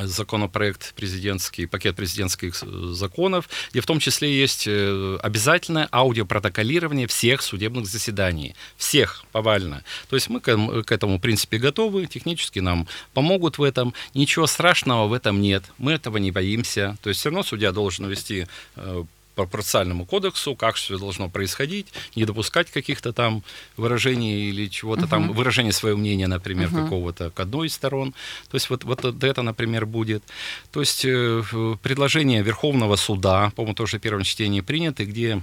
законопроект 0.03 0.93
президентский, 0.95 1.65
пакет 1.65 1.95
президентских 1.95 2.61
э, 2.61 2.91
законов, 2.93 3.49
где 3.71 3.81
в 3.81 3.85
том 3.85 3.99
числе 3.99 4.37
есть 4.37 4.65
э, 4.67 5.17
обязательное 5.21 5.87
аудиопротоколирование 5.91 7.07
всех 7.07 7.41
судебных 7.41 7.85
заседаний. 7.85 8.55
Всех, 8.77 9.25
повально. 9.31 9.83
То 10.09 10.15
есть 10.15 10.29
мы 10.29 10.39
к, 10.39 10.49
эм- 10.49 10.83
к 10.83 10.91
этому, 10.91 11.17
в 11.17 11.21
принципе, 11.21 11.57
готовы, 11.57 12.05
технически 12.07 12.59
нам 12.59 12.87
помогут 13.13 13.57
в 13.57 13.63
этом. 13.63 13.93
Ничего 14.13 14.47
страшного 14.47 15.07
в 15.07 15.13
этом 15.13 15.41
нет. 15.41 15.63
Мы 15.77 15.93
этого 15.93 16.17
не 16.17 16.31
боимся. 16.31 16.97
То 17.01 17.09
есть 17.09 17.19
все 17.19 17.29
равно 17.29 17.43
судья 17.43 17.71
должен 17.71 18.07
вести 18.07 18.47
э, 18.75 19.03
по 19.35 19.45
процессуальному 19.45 20.05
кодексу, 20.05 20.55
как 20.55 20.75
все 20.75 20.97
должно 20.97 21.29
происходить, 21.29 21.87
не 22.15 22.25
допускать 22.25 22.71
каких-то 22.71 23.13
там 23.13 23.43
выражений 23.77 24.49
или 24.49 24.67
чего-то 24.67 25.07
там, 25.07 25.31
выражения 25.33 25.71
своего 25.71 25.97
мнения, 25.97 26.27
например, 26.27 26.69
какого-то 26.69 27.31
к 27.31 27.39
одной 27.39 27.67
из 27.67 27.73
сторон. 27.73 28.13
То 28.49 28.55
есть 28.55 28.69
вот, 28.69 28.83
вот 28.83 29.23
это, 29.23 29.41
например, 29.41 29.85
будет. 29.85 30.23
То 30.71 30.79
есть 30.79 31.05
э, 31.05 31.43
предложение 31.81 32.41
Верховного 32.43 32.95
суда, 32.95 33.51
по-моему, 33.55 33.75
тоже 33.75 33.99
в 33.99 34.01
первом 34.01 34.23
чтении 34.23 34.61
приняты, 34.61 35.05
где 35.05 35.41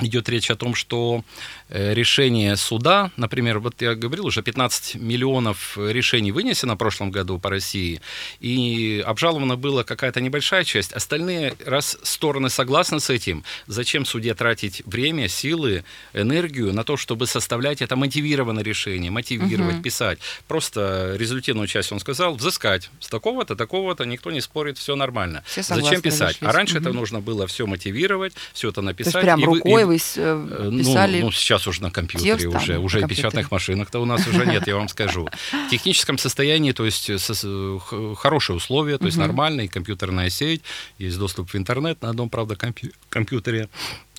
идет 0.00 0.28
речь 0.28 0.50
о 0.50 0.56
том, 0.56 0.74
что 0.74 1.24
э, 1.68 1.94
решение 1.94 2.56
суда, 2.56 3.10
например, 3.16 3.58
вот 3.58 3.80
я 3.82 3.94
говорил, 3.94 4.26
уже 4.26 4.42
15 4.42 4.96
миллионов 4.96 5.76
решений 5.78 6.32
вынесено 6.32 6.74
в 6.74 6.78
прошлом 6.78 7.10
году 7.10 7.38
по 7.38 7.50
России, 7.50 8.00
и 8.40 9.02
обжалована 9.06 9.56
была 9.56 9.84
какая-то 9.84 10.20
небольшая 10.20 10.64
часть. 10.64 10.92
Остальные, 10.92 11.54
раз 11.64 11.98
стороны 12.02 12.50
согласны 12.50 13.00
с 13.00 13.10
этим, 13.10 13.44
зачем 13.66 14.04
суде 14.04 14.34
тратить 14.34 14.82
время, 14.86 15.28
силы, 15.28 15.84
энергию 16.12 16.72
на 16.72 16.84
то, 16.84 16.96
чтобы 16.96 17.26
составлять 17.26 17.82
это 17.82 17.96
мотивированное 17.96 18.62
решение, 18.64 19.10
мотивировать, 19.10 19.82
писать. 19.82 20.18
Просто 20.48 21.14
результативную 21.16 21.66
часть 21.68 21.92
он 21.92 22.00
сказал, 22.00 22.34
взыскать 22.34 22.90
с 23.00 23.08
такого-то, 23.08 23.56
такого-то, 23.56 24.04
никто 24.04 24.30
не 24.30 24.40
спорит, 24.40 24.78
все 24.78 24.96
нормально. 24.96 25.42
Все 25.46 25.62
зачем 25.62 26.00
писать? 26.00 26.38
А 26.40 26.46
разошлись. 26.46 26.54
раньше 26.54 26.78
это 26.78 26.88
Мгм. 26.90 26.98
нужно 26.98 27.20
было 27.20 27.46
все 27.46 27.66
мотивировать, 27.66 28.32
все 28.52 28.70
это 28.70 28.82
написать. 28.82 29.22
прям 29.22 29.40
и 29.40 29.44
рукой 29.44 29.82
и 29.82 29.89
вы 29.90 29.96
э, 29.96 30.46
Э, 30.50 30.68
ну, 30.70 30.78
писали... 30.78 31.20
Ну, 31.20 31.32
сейчас 31.32 31.66
уже 31.66 31.82
на 31.82 31.90
компьютере, 31.90 32.32
текст, 32.32 32.50
там, 32.50 32.62
уже, 32.62 32.72
на 32.74 32.80
уже 32.80 33.06
печатных 33.06 33.50
машинок-то 33.50 33.98
у 34.00 34.04
нас 34.04 34.26
уже 34.26 34.46
нет, 34.46 34.66
я 34.66 34.76
вам 34.76 34.88
скажу. 34.96 35.28
В 35.66 35.70
техническом 35.70 36.18
состоянии, 36.18 36.72
то 36.72 36.84
есть 36.84 37.10
э, 37.10 37.78
хорошие 38.16 38.56
условия, 38.56 38.98
то 38.98 39.06
есть 39.06 39.18
нормальная 39.18 39.68
компьютерная 39.68 40.30
сеть, 40.30 40.62
есть 40.98 41.18
доступ 41.18 41.50
в 41.50 41.56
интернет 41.56 42.02
на 42.02 42.10
одном, 42.10 42.30
правда, 42.30 42.54
компью- 42.54 42.92
компьютере. 43.08 43.68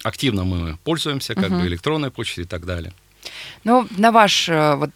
Активно 0.03 0.43
мы 0.43 0.77
пользуемся, 0.83 1.35
как 1.35 1.49
бы 1.49 1.67
электронной 1.67 2.11
почтой 2.11 2.43
и 2.43 2.47
так 2.47 2.65
далее. 2.65 2.93
Ну, 3.63 3.87
на 3.97 4.11
ваш, 4.11 4.49
э, 4.49 4.75
вот 4.75 4.91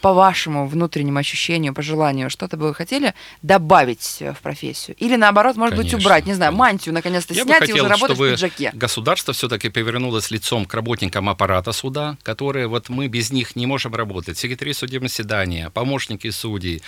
по 0.00 0.12
вашему 0.12 0.66
внутреннему 0.66 1.18
ощущению, 1.18 1.74
по 1.74 1.82
желанию, 1.82 2.30
что-то 2.30 2.56
бы 2.56 2.68
вы 2.68 2.74
хотели 2.74 3.14
добавить 3.42 4.18
э, 4.20 4.32
в 4.32 4.40
профессию? 4.40 4.96
Или 4.98 5.16
наоборот, 5.16 5.56
может 5.56 5.76
быть, 5.76 5.90
Конечно, 5.90 6.06
убрать, 6.06 6.26
не 6.26 6.34
знаю, 6.34 6.52
конечно. 6.52 6.64
мантию 6.64 6.94
наконец-то 6.94 7.34
Я 7.34 7.44
бы 7.44 7.48
снять 7.48 7.62
и 7.62 7.72
хотел, 7.72 7.84
уже 7.84 7.94
работать 7.94 8.18
в 8.18 8.30
пиджаке? 8.30 8.70
государство 8.74 9.32
все-таки 9.32 9.68
повернулось 9.68 10.30
лицом 10.30 10.66
к 10.66 10.74
работникам 10.74 11.28
аппарата 11.28 11.72
суда, 11.72 12.16
которые 12.22 12.66
вот 12.66 12.88
мы 12.88 13.08
без 13.08 13.30
них 13.32 13.56
не 13.56 13.66
можем 13.66 13.94
работать. 13.94 14.38
Секретари 14.38 14.72
судебного 14.72 15.08
заседания, 15.08 15.70
помощники 15.70 16.30
судей, 16.30 16.82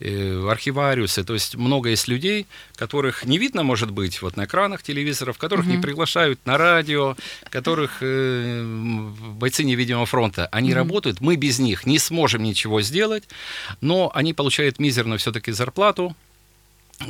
э, 0.00 0.48
архивариусы, 0.50 1.24
то 1.24 1.34
есть 1.34 1.56
много 1.56 1.90
есть 1.90 2.08
людей, 2.08 2.46
которых 2.74 3.24
не 3.24 3.38
видно, 3.38 3.62
может 3.62 3.90
быть, 3.90 4.22
вот 4.22 4.36
на 4.36 4.44
экранах 4.44 4.82
телевизоров, 4.82 5.38
которых 5.38 5.66
не 5.66 5.78
приглашают 5.78 6.40
на 6.46 6.58
радио, 6.58 7.16
которых 7.50 7.98
э, 8.00 8.62
бойцы 9.34 9.64
невидимого 9.64 10.06
фронта, 10.06 10.39
они 10.46 10.74
работают, 10.74 11.20
мы 11.20 11.36
без 11.36 11.58
них 11.58 11.86
не 11.86 11.98
сможем 11.98 12.42
ничего 12.42 12.82
сделать, 12.82 13.24
но 13.80 14.10
они 14.14 14.34
получают 14.34 14.78
мизерную 14.78 15.18
все-таки 15.18 15.52
зарплату, 15.52 16.16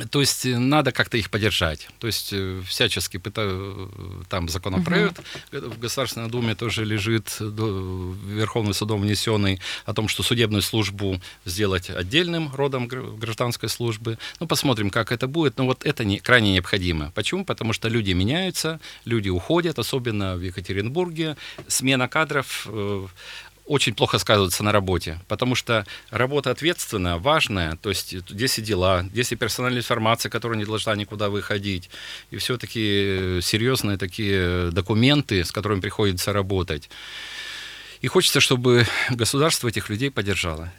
то 0.09 0.21
есть 0.21 0.45
э, 0.45 0.57
надо 0.57 0.91
как-то 0.91 1.17
их 1.17 1.29
поддержать. 1.29 1.89
То 1.99 2.07
есть 2.07 2.29
э, 2.31 2.61
всячески 2.65 3.17
пытаю, 3.17 3.91
э, 3.93 4.23
там 4.29 4.47
законопроект 4.49 5.19
в 5.51 5.79
Государственной 5.79 6.29
Думе 6.29 6.55
тоже 6.55 6.85
лежит, 6.85 7.37
Верховным 7.39 8.73
судом 8.73 9.01
внесенный, 9.01 9.59
о 9.85 9.93
том, 9.93 10.07
что 10.07 10.23
судебную 10.23 10.61
службу 10.61 11.19
сделать 11.45 11.89
отдельным 11.89 12.53
родом 12.55 12.87
гр- 12.87 13.11
гражданской 13.17 13.69
службы. 13.69 14.17
Ну, 14.39 14.47
посмотрим, 14.47 14.89
как 14.89 15.11
это 15.11 15.27
будет. 15.27 15.57
Но 15.57 15.65
вот 15.65 15.85
это 15.85 16.05
не, 16.05 16.19
крайне 16.19 16.53
необходимо. 16.53 17.11
Почему? 17.11 17.43
Потому 17.43 17.73
что 17.73 17.89
люди 17.89 18.11
меняются, 18.11 18.79
люди 19.05 19.29
уходят, 19.29 19.77
особенно 19.77 20.35
в 20.35 20.41
Екатеринбурге. 20.41 21.35
Смена 21.67 22.07
кадров 22.07 22.67
очень 23.65 23.93
плохо 23.93 24.17
сказывается 24.17 24.63
на 24.63 24.71
работе, 24.71 25.19
потому 25.27 25.55
что 25.55 25.85
работа 26.09 26.51
ответственная, 26.51 27.17
важная, 27.17 27.75
то 27.77 27.89
есть 27.89 28.15
здесь 28.29 28.59
и 28.59 28.61
дела, 28.61 29.03
здесь 29.03 29.31
и 29.31 29.35
персональная 29.35 29.81
информация, 29.81 30.29
которая 30.29 30.57
не 30.57 30.65
должна 30.65 30.95
никуда 30.95 31.29
выходить, 31.29 31.89
и 32.31 32.37
все-таки 32.37 33.39
серьезные 33.41 33.97
такие 33.97 34.71
документы, 34.71 35.43
с 35.43 35.51
которыми 35.51 35.79
приходится 35.79 36.33
работать. 36.33 36.89
И 38.01 38.07
хочется, 38.07 38.39
чтобы 38.39 38.85
государство 39.09 39.67
этих 39.67 39.89
людей 39.89 40.09
поддержало. 40.09 40.71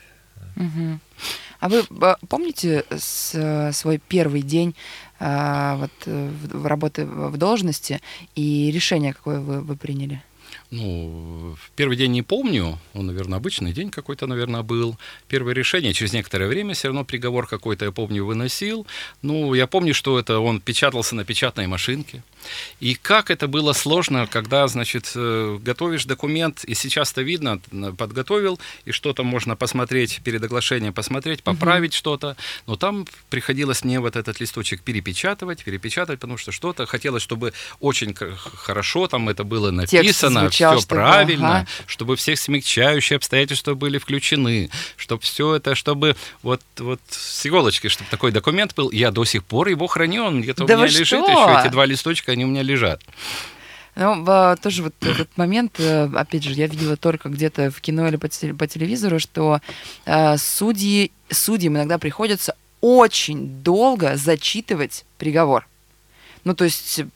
Мгм. 0.56 1.00
А 1.60 1.68
вы 1.68 1.84
э, 1.88 2.16
помните 2.28 2.84
э, 2.90 3.72
свой 3.72 3.98
первый 3.98 4.42
день 4.42 4.74
э, 5.20 5.76
вот, 5.76 5.92
э, 6.06 6.30
работы 6.64 7.06
в 7.06 7.36
должности 7.36 8.00
и 8.34 8.70
решение, 8.72 9.14
какое 9.14 9.38
вы, 9.38 9.60
вы 9.60 9.76
приняли? 9.76 10.22
Ну, 10.72 11.54
первый 11.76 11.98
день 11.98 12.12
не 12.12 12.22
помню, 12.22 12.78
он, 12.94 13.06
наверное, 13.06 13.36
обычный 13.36 13.74
день 13.74 13.90
какой-то, 13.90 14.26
наверное, 14.26 14.62
был. 14.62 14.96
Первое 15.28 15.52
решение, 15.52 15.92
через 15.92 16.14
некоторое 16.14 16.48
время 16.48 16.72
все 16.72 16.88
равно 16.88 17.04
приговор 17.04 17.46
какой-то, 17.46 17.84
я 17.84 17.92
помню, 17.92 18.24
выносил. 18.24 18.86
Ну, 19.20 19.52
я 19.52 19.66
помню, 19.66 19.92
что 19.92 20.18
это 20.18 20.38
он 20.38 20.62
печатался 20.62 21.14
на 21.14 21.26
печатной 21.26 21.66
машинке. 21.66 22.22
И 22.80 22.94
как 22.94 23.30
это 23.30 23.48
было 23.48 23.74
сложно, 23.74 24.26
когда, 24.26 24.66
значит, 24.66 25.12
э, 25.14 25.58
готовишь 25.60 26.06
документ, 26.06 26.64
и 26.64 26.74
сейчас-то 26.74 27.20
видно, 27.20 27.60
подготовил, 27.98 28.58
и 28.86 28.92
что-то 28.92 29.24
можно 29.24 29.56
посмотреть 29.56 30.22
перед 30.24 30.42
оглашением, 30.42 30.94
посмотреть, 30.94 31.42
поправить 31.42 31.92
что-то. 31.92 32.34
Но 32.66 32.76
там 32.76 33.06
приходилось 33.28 33.84
мне 33.84 34.00
вот 34.00 34.16
этот 34.16 34.40
листочек 34.40 34.80
перепечатывать, 34.80 35.62
перепечатывать, 35.64 36.18
потому 36.18 36.38
что 36.38 36.50
что-то 36.50 36.86
хотелось, 36.86 37.22
чтобы 37.22 37.52
очень 37.78 38.14
хорошо 38.14 39.06
там 39.06 39.28
это 39.28 39.44
было 39.44 39.70
написано, 39.70 40.40
звучал, 40.40 40.61
все 40.70 40.80
чтобы, 40.80 40.94
правильно, 41.00 41.56
ага. 41.58 41.66
чтобы 41.86 42.16
все 42.16 42.36
смягчающие 42.36 43.16
обстоятельства 43.16 43.74
были 43.74 43.98
включены, 43.98 44.70
чтобы 44.96 45.22
все 45.22 45.56
это, 45.56 45.74
чтобы 45.74 46.16
вот, 46.42 46.60
вот 46.78 47.00
с 47.10 47.46
иголочки, 47.46 47.88
чтобы 47.88 48.08
такой 48.10 48.32
документ 48.32 48.74
был. 48.74 48.90
Я 48.90 49.10
до 49.10 49.24
сих 49.24 49.44
пор 49.44 49.68
его 49.68 49.86
храню, 49.86 50.24
он 50.24 50.42
где-то 50.42 50.64
Да 50.64 50.74
у 50.74 50.76
меня 50.78 50.86
лежит 50.86 51.06
что? 51.06 51.16
еще, 51.18 51.60
эти 51.60 51.70
два 51.70 51.86
листочка, 51.86 52.32
они 52.32 52.44
у 52.44 52.48
меня 52.48 52.62
лежат. 52.62 53.00
Ну, 53.94 54.22
в- 54.22 54.56
тоже 54.62 54.82
вот 54.84 54.94
этот 55.00 55.36
момент, 55.36 55.78
э, 55.78 56.08
опять 56.14 56.42
же, 56.44 56.52
я 56.54 56.66
видела 56.66 56.96
только 56.96 57.28
где-то 57.28 57.70
в 57.70 57.80
кино 57.82 58.08
или 58.08 58.16
по, 58.16 58.26
теле- 58.26 58.54
по 58.54 58.66
телевизору, 58.66 59.18
что 59.18 59.60
э, 60.06 60.36
судьи, 60.38 61.12
судьям 61.30 61.76
иногда 61.76 61.98
приходится 61.98 62.54
очень 62.80 63.62
долго 63.62 64.16
зачитывать 64.16 65.04
приговор. 65.18 65.66
Ну, 66.44 66.54
то 66.54 66.64
есть 66.64 66.98
э, 66.98 67.06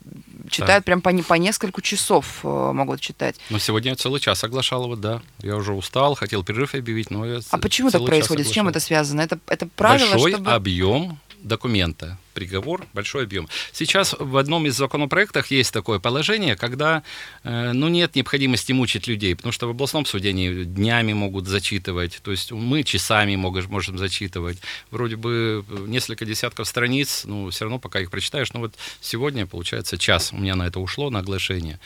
читают 0.50 0.84
прям 0.84 1.00
по, 1.00 1.08
не- 1.08 1.22
по 1.22 1.34
несколько 1.34 1.82
часов 1.82 2.40
э, 2.44 2.72
могут 2.72 3.00
читать. 3.00 3.36
Но 3.50 3.58
сегодня 3.58 3.90
я 3.90 3.96
целый 3.96 4.20
час 4.20 4.44
оглашал 4.44 4.84
его, 4.84 4.96
да. 4.96 5.22
Я 5.42 5.56
уже 5.56 5.72
устал, 5.72 6.14
хотел 6.14 6.44
перерыв 6.44 6.74
объявить, 6.74 7.10
но 7.10 7.26
я 7.26 7.40
А 7.50 7.58
почему 7.58 7.90
так 7.90 8.04
происходит? 8.04 8.46
С 8.46 8.50
чем 8.50 8.68
это 8.68 8.80
связано? 8.80 9.20
Это, 9.20 9.38
это 9.46 9.66
правило, 9.66 10.10
Большой 10.12 10.32
чтобы... 10.32 10.52
объем 10.52 11.18
документа, 11.40 12.18
приговор, 12.36 12.86
большой 12.92 13.24
объем. 13.24 13.48
Сейчас 13.72 14.14
в 14.18 14.36
одном 14.36 14.66
из 14.66 14.76
законопроектов 14.76 15.50
есть 15.50 15.72
такое 15.72 15.98
положение, 15.98 16.54
когда 16.54 17.02
э, 17.44 17.72
ну, 17.72 17.88
нет 17.88 18.14
необходимости 18.14 18.72
мучить 18.72 19.06
людей, 19.08 19.34
потому 19.34 19.52
что 19.52 19.66
в 19.68 19.70
областном 19.70 20.04
суде 20.04 20.28
они 20.28 20.64
днями 20.64 21.14
могут 21.14 21.46
зачитывать, 21.46 22.20
то 22.22 22.30
есть 22.30 22.52
мы 22.52 22.82
часами 22.82 23.36
можем, 23.36 23.72
можем 23.72 23.96
зачитывать. 23.96 24.58
Вроде 24.90 25.16
бы 25.16 25.64
несколько 25.86 26.26
десятков 26.26 26.68
страниц, 26.68 27.22
ну, 27.24 27.48
все 27.48 27.64
равно 27.64 27.78
пока 27.78 28.00
их 28.00 28.10
прочитаешь, 28.10 28.52
ну 28.52 28.60
вот 28.60 28.74
сегодня, 29.00 29.46
получается, 29.46 29.96
час 29.96 30.32
у 30.34 30.36
меня 30.36 30.56
на 30.56 30.66
это 30.66 30.78
ушло, 30.78 31.08
на 31.08 31.20
оглашение. 31.20 31.80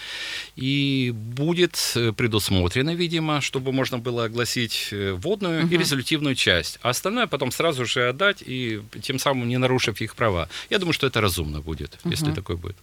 И 0.57 1.13
будет 1.15 1.93
э, 1.95 2.13
предусмотрено, 2.13 2.93
видимо, 2.95 3.41
чтобы 3.41 3.71
можно 3.71 3.99
было 3.99 4.25
огласить 4.25 4.89
э, 4.91 5.13
вводную 5.13 5.69
и 5.71 5.77
резолютивную 5.77 6.35
часть, 6.35 6.81
а 6.83 6.91
остальное 6.91 7.29
потом 7.29 7.53
сразу 7.53 7.87
же 7.87 8.09
отдать, 8.09 8.43
и 8.45 8.81
тем 9.01 9.21
самым 9.21 9.49
не 9.49 9.59
нарушив 9.59 10.01
их 10.01 10.17
права. 10.17 10.40
Я 10.71 10.79
думаю, 10.79 10.93
что 10.93 11.07
это 11.07 11.21
разумно 11.21 11.61
будет, 11.61 11.99
если 12.05 12.33
такое 12.33 12.57
будет. 12.57 12.77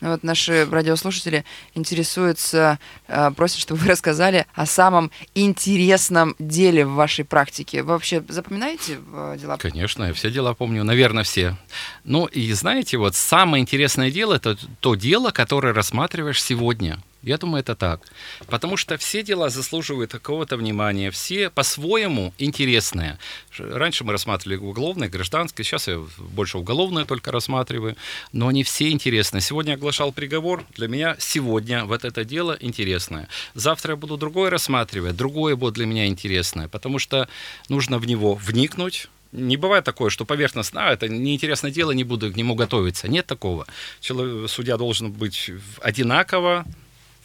Ну, 0.00 0.10
вот 0.10 0.24
наши 0.24 0.66
радиослушатели 0.68 1.44
интересуются, 1.74 2.78
э, 3.06 3.30
просят, 3.30 3.58
чтобы 3.58 3.80
вы 3.80 3.88
рассказали 3.88 4.46
о 4.54 4.66
самом 4.66 5.10
интересном 5.34 6.34
деле 6.38 6.84
в 6.84 6.94
вашей 6.94 7.24
практике. 7.24 7.82
Вы 7.82 7.92
вообще 7.92 8.22
запоминаете 8.28 8.98
э, 9.12 9.36
дела? 9.40 9.56
Конечно, 9.58 10.04
я 10.04 10.12
все 10.12 10.30
дела 10.30 10.54
помню, 10.54 10.82
наверное, 10.82 11.22
все. 11.22 11.56
Ну 12.04 12.26
и 12.26 12.52
знаете, 12.52 12.96
вот 12.98 13.14
самое 13.14 13.62
интересное 13.62 14.10
дело 14.10 14.34
это 14.34 14.58
то 14.80 14.96
дело, 14.96 15.30
которое 15.30 15.72
рассматриваешь 15.72 16.42
сегодня. 16.42 16.98
Я 17.22 17.38
думаю, 17.38 17.60
это 17.60 17.76
так. 17.76 18.00
Потому 18.46 18.76
что 18.76 18.96
все 18.96 19.22
дела 19.22 19.48
заслуживают 19.48 20.10
какого-то 20.10 20.56
внимания, 20.56 21.10
все 21.10 21.50
по-своему 21.50 22.34
интересные. 22.38 23.18
Раньше 23.58 24.02
мы 24.02 24.12
рассматривали 24.12 24.56
уголовное, 24.56 25.08
гражданское, 25.08 25.62
сейчас 25.62 25.86
я 25.86 26.02
больше 26.18 26.58
уголовное 26.58 27.04
только 27.04 27.30
рассматриваю, 27.30 27.96
но 28.32 28.48
они 28.48 28.64
все 28.64 28.90
интересны. 28.90 29.40
Сегодня 29.40 29.74
оглашал 29.74 30.10
приговор, 30.10 30.64
для 30.74 30.88
меня 30.88 31.16
сегодня 31.20 31.84
вот 31.84 32.04
это 32.04 32.24
дело 32.24 32.56
интересное. 32.60 33.28
Завтра 33.54 33.92
я 33.92 33.96
буду 33.96 34.16
другое 34.16 34.50
рассматривать, 34.50 35.16
другое 35.16 35.54
будет 35.54 35.74
для 35.74 35.86
меня 35.86 36.06
интересное, 36.06 36.68
потому 36.68 36.98
что 36.98 37.28
нужно 37.68 37.98
в 37.98 38.06
него 38.06 38.34
вникнуть, 38.34 39.08
не 39.32 39.56
бывает 39.56 39.84
такое, 39.84 40.10
что 40.10 40.24
поверхностно, 40.24 40.88
а, 40.88 40.92
это 40.92 41.08
неинтересное 41.08 41.70
дело, 41.70 41.92
не 41.92 42.04
буду 42.04 42.30
к 42.30 42.36
нему 42.36 42.54
готовиться. 42.54 43.08
Нет 43.08 43.26
такого. 43.26 43.66
Человек, 44.00 44.50
судья 44.50 44.76
должен 44.76 45.10
быть 45.10 45.50
одинаково, 45.80 46.66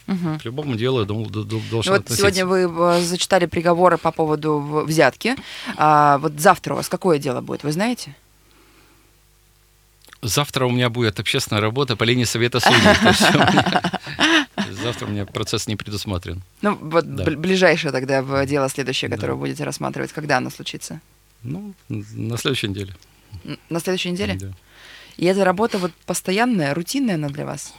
Мгм. 0.08 0.40
к 0.40 0.46
любому 0.46 0.76
делу 0.76 1.06
дол- 1.06 1.26
дол- 1.30 1.44
дол- 1.44 1.62
должен 1.70 1.94
вот 1.94 2.02
относиться. 2.02 2.22
сегодня 2.32 2.46
вы 2.46 2.98
э, 2.98 3.02
зачитали 3.02 3.46
приговоры 3.46 3.98
по 3.98 4.12
поводу 4.12 4.84
взятки. 4.88 5.36
А 5.76 6.18
вот 6.20 6.40
завтра 6.40 6.74
у 6.74 6.78
вас 6.78 6.88
какое 6.90 7.20
дело 7.20 7.42
будет, 7.42 7.64
вы 7.64 7.72
знаете? 7.74 8.16
Завтра 10.22 10.66
у 10.66 10.72
меня 10.72 10.90
будет 10.90 11.20
общественная 11.20 11.62
работа 11.62 11.96
по 11.96 12.04
линии 12.04 12.24
Совета 12.26 12.60
судей. 12.60 12.78
Завтра 14.84 15.06
у 15.06 15.10
меня 15.10 15.26
процесс 15.26 15.68
не 15.68 15.76
предусмотрен. 15.76 16.42
Ну, 16.62 16.76
вот 16.82 17.16
Да. 17.16 17.24
ближайшее 17.26 17.92
тогда 17.92 18.46
дело 18.46 18.70
следующее, 18.70 19.10
которое 19.12 19.28
Да. 19.28 19.34
вы 19.34 19.40
будете 19.42 19.64
рассматривать, 19.64 20.12
когда 20.14 20.38
оно 20.38 20.50
случится? 20.50 21.02
Ну, 21.44 21.74
на 21.90 22.38
следующей 22.38 22.70
неделе. 22.70 22.96
На 23.70 23.80
следующей 23.80 24.12
неделе? 24.12 24.36
Да. 24.36 24.48
И 25.18 25.26
эта 25.26 25.44
работа 25.46 25.78
вот 25.78 25.92
постоянная, 26.06 26.74
рутинная 26.74 27.16
она 27.16 27.30
для 27.30 27.46
вас? 27.46 27.74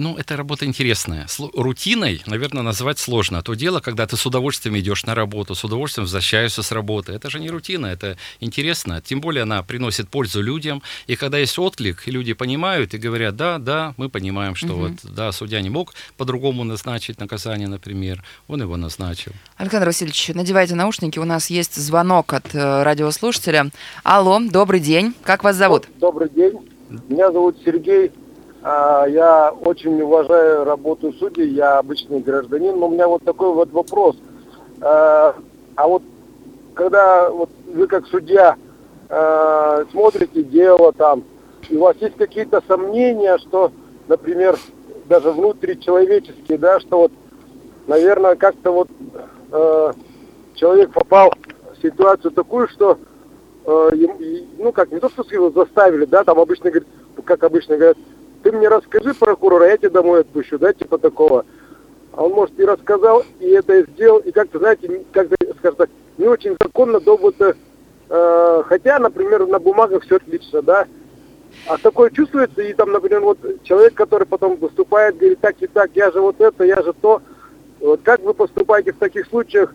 Ну, 0.00 0.16
эта 0.16 0.34
работа 0.34 0.64
интересная. 0.64 1.26
Сло- 1.26 1.50
рутиной, 1.52 2.22
наверное, 2.26 2.62
назвать 2.62 2.98
сложно. 2.98 3.42
То 3.42 3.52
дело, 3.52 3.80
когда 3.80 4.06
ты 4.06 4.16
с 4.16 4.24
удовольствием 4.24 4.78
идешь 4.78 5.04
на 5.04 5.14
работу, 5.14 5.54
с 5.54 5.62
удовольствием 5.62 6.06
возвращаешься 6.06 6.62
с 6.62 6.72
работы. 6.72 7.12
Это 7.12 7.28
же 7.28 7.38
не 7.38 7.50
рутина, 7.50 7.84
это 7.84 8.16
интересно. 8.40 9.02
Тем 9.02 9.20
более 9.20 9.42
она 9.42 9.62
приносит 9.62 10.08
пользу 10.08 10.40
людям. 10.40 10.82
И 11.06 11.16
когда 11.16 11.36
есть 11.36 11.58
отклик, 11.58 12.08
и 12.08 12.10
люди 12.10 12.32
понимают 12.32 12.94
и 12.94 12.98
говорят, 12.98 13.36
да, 13.36 13.58
да, 13.58 13.92
мы 13.98 14.08
понимаем, 14.08 14.54
что 14.54 14.68
вот, 14.74 14.92
да, 15.02 15.32
судья 15.32 15.60
не 15.60 15.68
мог 15.68 15.92
по-другому 16.16 16.64
назначить 16.64 17.20
наказание, 17.20 17.68
например. 17.68 18.24
Он 18.48 18.62
его 18.62 18.78
назначил. 18.78 19.32
Александр 19.58 19.88
Васильевич, 19.88 20.28
надевайте 20.28 20.76
наушники, 20.76 21.18
у 21.18 21.26
нас 21.26 21.50
есть 21.50 21.74
звонок 21.74 22.32
от 22.32 22.54
э, 22.54 22.82
радиослушателя. 22.84 23.70
Алло, 24.02 24.40
добрый 24.40 24.80
день, 24.80 25.12
как 25.22 25.44
вас 25.44 25.56
зовут? 25.56 25.88
Добрый 26.00 26.30
день. 26.30 26.54
Меня 27.08 27.30
зовут 27.30 27.58
Сергей. 27.62 28.10
А, 28.62 29.06
Я 29.06 29.52
очень 29.52 30.00
уважаю 30.02 30.64
работу 30.64 31.12
судей, 31.14 31.48
я 31.48 31.78
обычный 31.78 32.20
гражданин, 32.20 32.78
но 32.78 32.88
у 32.88 32.90
меня 32.90 33.08
вот 33.08 33.22
такой 33.24 33.52
вот 33.52 33.70
вопрос. 33.72 34.16
А 34.80 35.34
а 35.76 35.88
вот 35.88 36.02
когда 36.74 37.30
вот 37.30 37.48
вы 37.66 37.86
как 37.86 38.06
судья 38.06 38.56
а, 39.08 39.84
смотрите 39.90 40.42
дело 40.42 40.92
там, 40.92 41.24
и 41.68 41.76
у 41.76 41.80
вас 41.80 41.96
есть 42.00 42.16
какие-то 42.16 42.62
сомнения, 42.66 43.38
что, 43.38 43.72
например, 44.08 44.58
даже 45.08 45.30
внутричеловеческие, 45.30 46.58
да, 46.58 46.80
что 46.80 46.98
вот, 46.98 47.12
наверное, 47.86 48.36
как-то 48.36 48.70
вот 48.72 48.88
человек 50.54 50.92
попал 50.92 51.32
в 51.74 51.82
ситуацию 51.82 52.30
такую, 52.30 52.68
что 52.68 52.98
ну 53.66 54.72
как, 54.72 54.92
не 54.92 55.00
то, 55.00 55.08
что 55.08 55.24
его 55.30 55.50
заставили, 55.50 56.04
да, 56.04 56.22
там 56.22 56.38
обычно 56.38 56.70
говорят, 56.70 56.88
как 57.24 57.42
обычно 57.42 57.76
говорят, 57.76 57.98
ты 58.42 58.52
мне 58.52 58.68
расскажи, 58.68 59.14
прокурор, 59.14 59.62
а 59.62 59.66
я 59.66 59.76
тебя 59.76 59.90
домой 59.90 60.20
отпущу, 60.20 60.58
да, 60.58 60.72
типа 60.72 60.98
такого. 60.98 61.44
А 62.12 62.24
он, 62.24 62.32
может, 62.32 62.58
и 62.58 62.64
рассказал, 62.64 63.22
и 63.38 63.48
это 63.48 63.82
сделал, 63.82 64.18
и 64.18 64.32
как-то, 64.32 64.58
знаете, 64.58 65.04
как-то, 65.12 65.36
скажем 65.58 65.76
так, 65.76 65.90
не 66.18 66.26
очень 66.26 66.56
законно, 66.60 67.00
доводы, 67.00 67.54
э, 68.08 68.62
хотя, 68.66 68.98
например, 68.98 69.46
на 69.46 69.58
бумагах 69.58 70.04
все 70.04 70.16
отлично, 70.16 70.62
да, 70.62 70.86
а 71.66 71.76
такое 71.78 72.10
чувствуется, 72.10 72.62
и 72.62 72.72
там, 72.72 72.92
например, 72.92 73.20
вот 73.20 73.38
человек, 73.64 73.94
который 73.94 74.26
потом 74.26 74.56
выступает, 74.56 75.16
говорит, 75.16 75.40
так 75.40 75.56
и 75.60 75.66
так, 75.66 75.90
я 75.94 76.10
же 76.10 76.20
вот 76.20 76.40
это, 76.40 76.64
я 76.64 76.82
же 76.82 76.92
то. 76.92 77.22
Вот 77.80 78.00
как 78.02 78.20
вы 78.20 78.34
поступаете 78.34 78.92
в 78.92 78.98
таких 78.98 79.26
случаях 79.26 79.74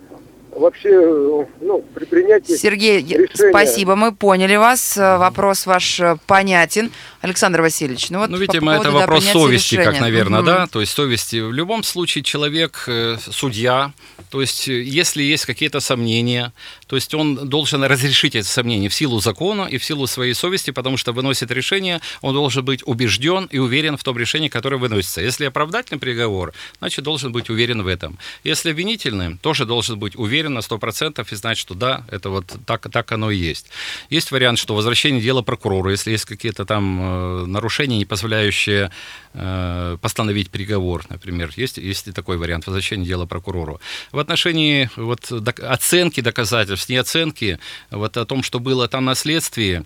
вообще, 0.56 0.90
э, 0.90 1.46
ну, 1.62 1.86
при 1.94 2.06
принятии 2.06 2.56
Сергей, 2.56 3.02
решения? 3.02 3.50
спасибо, 3.50 3.96
мы 3.96 4.14
поняли 4.14 4.56
вас. 4.56 4.98
Э, 4.98 5.18
Вопрос 5.18 5.66
ваш 5.66 6.00
э, 6.00 6.18
понятен. 6.28 6.92
Александр 7.22 7.62
Васильевич, 7.62 8.10
ну 8.10 8.20
вот 8.20 8.30
Ну, 8.30 8.38
по 8.38 8.42
видимо, 8.42 8.74
это 8.74 8.84
поводу, 8.84 9.00
да, 9.00 9.06
вопрос 9.08 9.26
совести, 9.26 9.76
как, 9.76 9.86
решения. 9.86 10.02
наверное, 10.02 10.40
Мгм. 10.42 10.46
да, 10.46 10.68
то 10.68 10.80
есть 10.82 10.92
совести. 10.94 11.38
В 11.42 11.52
любом 11.52 11.84
случае 11.84 12.24
человек, 12.24 12.88
судья, 13.32 13.92
то 14.30 14.42
есть 14.42 14.68
если 14.68 15.24
есть 15.24 15.46
какие-то 15.46 15.80
сомнения, 15.80 16.54
то 16.88 16.96
есть 16.96 17.14
он 17.14 17.36
должен 17.50 17.84
разрешить 17.84 18.36
эти 18.36 18.46
сомнения 18.46 18.90
в 18.90 18.94
силу 18.94 19.20
закона 19.20 19.64
и 19.64 19.78
в 19.78 19.84
силу 19.84 20.06
своей 20.08 20.34
совести, 20.36 20.72
потому 20.72 20.98
что 20.98 21.14
выносит 21.14 21.50
решение, 21.52 22.00
он 22.22 22.34
должен 22.36 22.64
быть 22.64 22.82
убежден 22.86 23.46
и 23.52 23.58
уверен 23.58 23.98
в 23.98 24.04
том 24.04 24.18
решении, 24.18 24.50
которое 24.50 24.78
выносится. 24.78 25.22
Если 25.22 25.46
оправдательный 25.46 26.00
приговор, 26.00 26.54
значит, 26.80 27.04
должен 27.04 27.32
быть 27.32 27.50
уверен 27.50 27.82
в 27.82 27.88
этом. 27.88 28.20
Если 28.44 28.70
обвинительный, 28.70 29.38
тоже 29.38 29.66
должен 29.66 29.98
быть 29.98 30.16
уверен 30.16 30.45
на 30.50 30.60
100% 30.60 31.26
и 31.30 31.36
знать, 31.36 31.58
что 31.58 31.74
да, 31.74 32.06
это 32.10 32.30
вот 32.30 32.56
так, 32.66 32.90
так 32.92 33.12
оно 33.12 33.32
и 33.32 33.38
есть. 33.38 33.70
Есть 34.10 34.32
вариант, 34.32 34.60
что 34.60 34.76
возвращение 34.76 35.22
дела 35.22 35.42
прокурору, 35.42 35.92
если 35.92 36.12
есть 36.12 36.26
какие-то 36.26 36.66
там 36.66 37.02
э, 37.02 37.46
нарушения, 37.46 37.98
не 37.98 38.06
позволяющие 38.06 38.92
э, 39.34 39.98
постановить 40.02 40.50
приговор, 40.50 41.06
например. 41.10 41.52
Есть, 41.56 41.78
есть 41.78 42.08
и 42.08 42.12
такой 42.12 42.38
вариант 42.38 42.68
возвращения 42.68 43.06
дела 43.06 43.26
прокурору. 43.26 43.80
В 44.12 44.20
отношении 44.20 44.90
вот, 44.96 45.32
оценки 45.32 46.22
доказательств, 46.22 46.90
не 46.90 46.98
оценки, 46.98 47.60
вот 47.92 48.18
о 48.18 48.26
том, 48.26 48.44
что 48.44 48.60
было 48.60 48.88
там 48.88 49.06
на 49.06 49.16
следствии, 49.16 49.86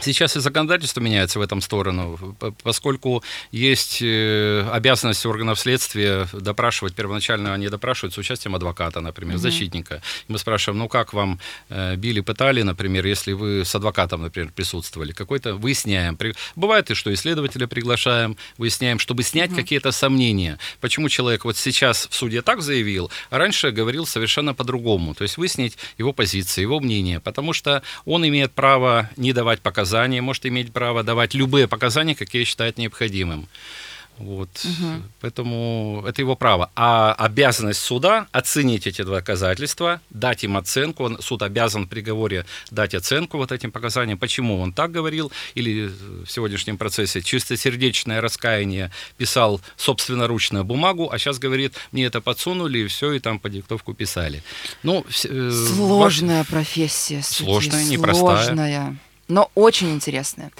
Сейчас 0.00 0.36
и 0.36 0.40
законодательство 0.40 1.00
меняется 1.00 1.38
в 1.38 1.42
этом 1.42 1.60
сторону, 1.60 2.36
поскольку 2.62 3.22
есть 3.52 4.00
э, 4.02 4.68
обязанность 4.72 5.24
органов 5.26 5.58
следствия 5.58 6.28
допрашивать, 6.32 6.94
первоначально 6.94 7.54
они 7.54 7.68
допрашивают 7.68 8.14
с 8.14 8.18
участием 8.18 8.54
адвоката, 8.54 9.00
например, 9.00 9.38
защитника. 9.38 10.02
И 10.28 10.32
мы 10.32 10.38
спрашиваем, 10.38 10.78
ну 10.78 10.88
как 10.88 11.12
вам 11.12 11.38
э, 11.68 11.96
били, 11.96 12.20
пытали, 12.20 12.62
например, 12.62 13.06
если 13.06 13.32
вы 13.32 13.64
с 13.64 13.74
адвокатом, 13.74 14.22
например, 14.22 14.52
присутствовали, 14.52 15.12
какой-то 15.12 15.54
выясняем. 15.54 16.18
Бывает 16.56 16.90
и 16.90 16.94
что 16.94 17.12
исследователя 17.12 17.66
приглашаем, 17.66 18.36
выясняем, 18.58 18.98
чтобы 18.98 19.22
снять 19.22 19.54
какие-то 19.54 19.92
сомнения. 19.92 20.58
Почему 20.80 21.08
человек 21.08 21.44
вот 21.44 21.56
сейчас 21.56 22.08
в 22.10 22.14
суде 22.14 22.42
так 22.42 22.62
заявил, 22.62 23.10
а 23.30 23.38
раньше 23.38 23.70
говорил 23.70 24.06
совершенно 24.06 24.54
по-другому. 24.54 25.14
То 25.14 25.22
есть 25.22 25.36
выяснить 25.36 25.76
его 25.98 26.12
позиции, 26.12 26.62
его 26.62 26.80
мнение, 26.80 27.20
потому 27.20 27.52
что 27.52 27.82
он 28.04 28.26
имеет 28.26 28.52
право 28.52 29.10
не 29.16 29.32
давать 29.32 29.60
показания, 29.60 29.83
может 30.20 30.46
иметь 30.46 30.72
право 30.72 31.02
давать 31.02 31.34
любые 31.34 31.68
показания, 31.68 32.14
какие 32.14 32.44
считает 32.44 32.78
необходимым. 32.78 33.48
Вот. 34.18 34.48
Поэтому 35.20 36.04
это 36.06 36.22
его 36.22 36.36
право. 36.36 36.70
А 36.76 37.14
обязанность 37.14 37.80
суда 37.80 38.26
оценить 38.32 38.86
эти 38.86 39.02
доказательства, 39.02 40.00
дать 40.10 40.44
им 40.44 40.56
оценку. 40.56 41.04
Он, 41.04 41.20
суд 41.20 41.42
обязан 41.42 41.86
в 41.86 41.88
приговоре 41.88 42.46
дать 42.70 42.94
оценку 42.94 43.38
вот 43.38 43.50
этим 43.50 43.72
показаниям, 43.72 44.18
почему 44.18 44.60
он 44.60 44.72
так 44.72 44.92
говорил, 44.92 45.32
или 45.54 45.90
в 46.24 46.26
сегодняшнем 46.26 46.78
процессе 46.78 47.22
чистосердечное 47.22 48.20
раскаяние 48.20 48.92
писал 49.16 49.60
собственноручно 49.76 50.64
бумагу, 50.64 51.10
а 51.10 51.18
сейчас 51.18 51.38
говорит, 51.38 51.74
мне 51.92 52.04
это 52.04 52.20
подсунули, 52.20 52.80
и 52.80 52.86
все, 52.86 53.12
и 53.12 53.18
там 53.18 53.38
по 53.38 53.48
диктовку 53.48 53.94
писали. 53.94 54.42
Ну, 54.82 55.04
э, 55.24 55.50
Сложная 55.50 56.44
профессия. 56.44 57.22
судьи, 57.22 57.46
Сложная, 57.46 57.84
непростая. 57.84 58.44
Сложная. 58.44 58.96
Но 59.28 59.50
очень 59.54 59.90
интересная. 59.90 60.50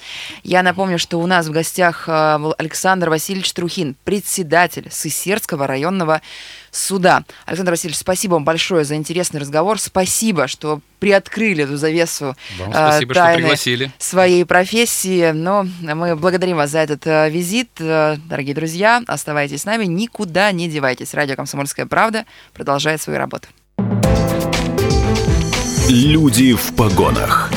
Я 0.43 0.63
напомню, 0.63 0.97
что 0.97 1.19
у 1.19 1.27
нас 1.27 1.47
в 1.47 1.51
гостях 1.51 2.05
э, 2.07 2.37
был 2.39 2.55
Александр 2.57 3.09
Васильевич 3.09 3.53
Трухин, 3.53 3.95
председатель 4.03 4.87
Сысердского 4.91 5.67
районного 5.67 6.21
суда. 6.71 7.23
Александр 7.45 7.71
Васильевич, 7.71 7.97
спасибо 7.99 8.33
вам 8.33 8.43
большое 8.43 8.83
за 8.83 8.95
интересный 8.95 9.39
разговор. 9.39 9.79
Спасибо, 9.79 10.47
что 10.47 10.81
приоткрыли 10.99 11.63
эту 11.65 11.77
завесу 11.77 12.35
Вам 12.57 12.69
э, 12.69 12.73
спасибо, 12.73 13.13
что 13.13 13.23
тайны 13.23 13.41
пригласили. 13.41 13.91
своей 13.99 14.45
профессии. 14.45 15.31
Но 15.31 15.67
мы 15.81 16.15
благодарим 16.15 16.57
вас 16.57 16.71
за 16.71 16.79
этот 16.79 17.05
э, 17.05 17.29
визит. 17.29 17.69
Э, 17.79 18.17
Дорогие 18.25 18.55
друзья, 18.55 19.03
оставайтесь 19.05 19.61
с 19.61 19.65
нами, 19.65 19.85
никуда 19.85 20.51
не 20.51 20.67
девайтесь. 20.67 21.13
Радио 21.13 21.35
«Комсомольская 21.35 21.85
правда» 21.85 22.25
продолжает 22.53 23.01
свою 23.01 23.19
работу. 23.19 23.47
Люди 25.87 26.53
в 26.55 26.75
погонах. 26.75 27.51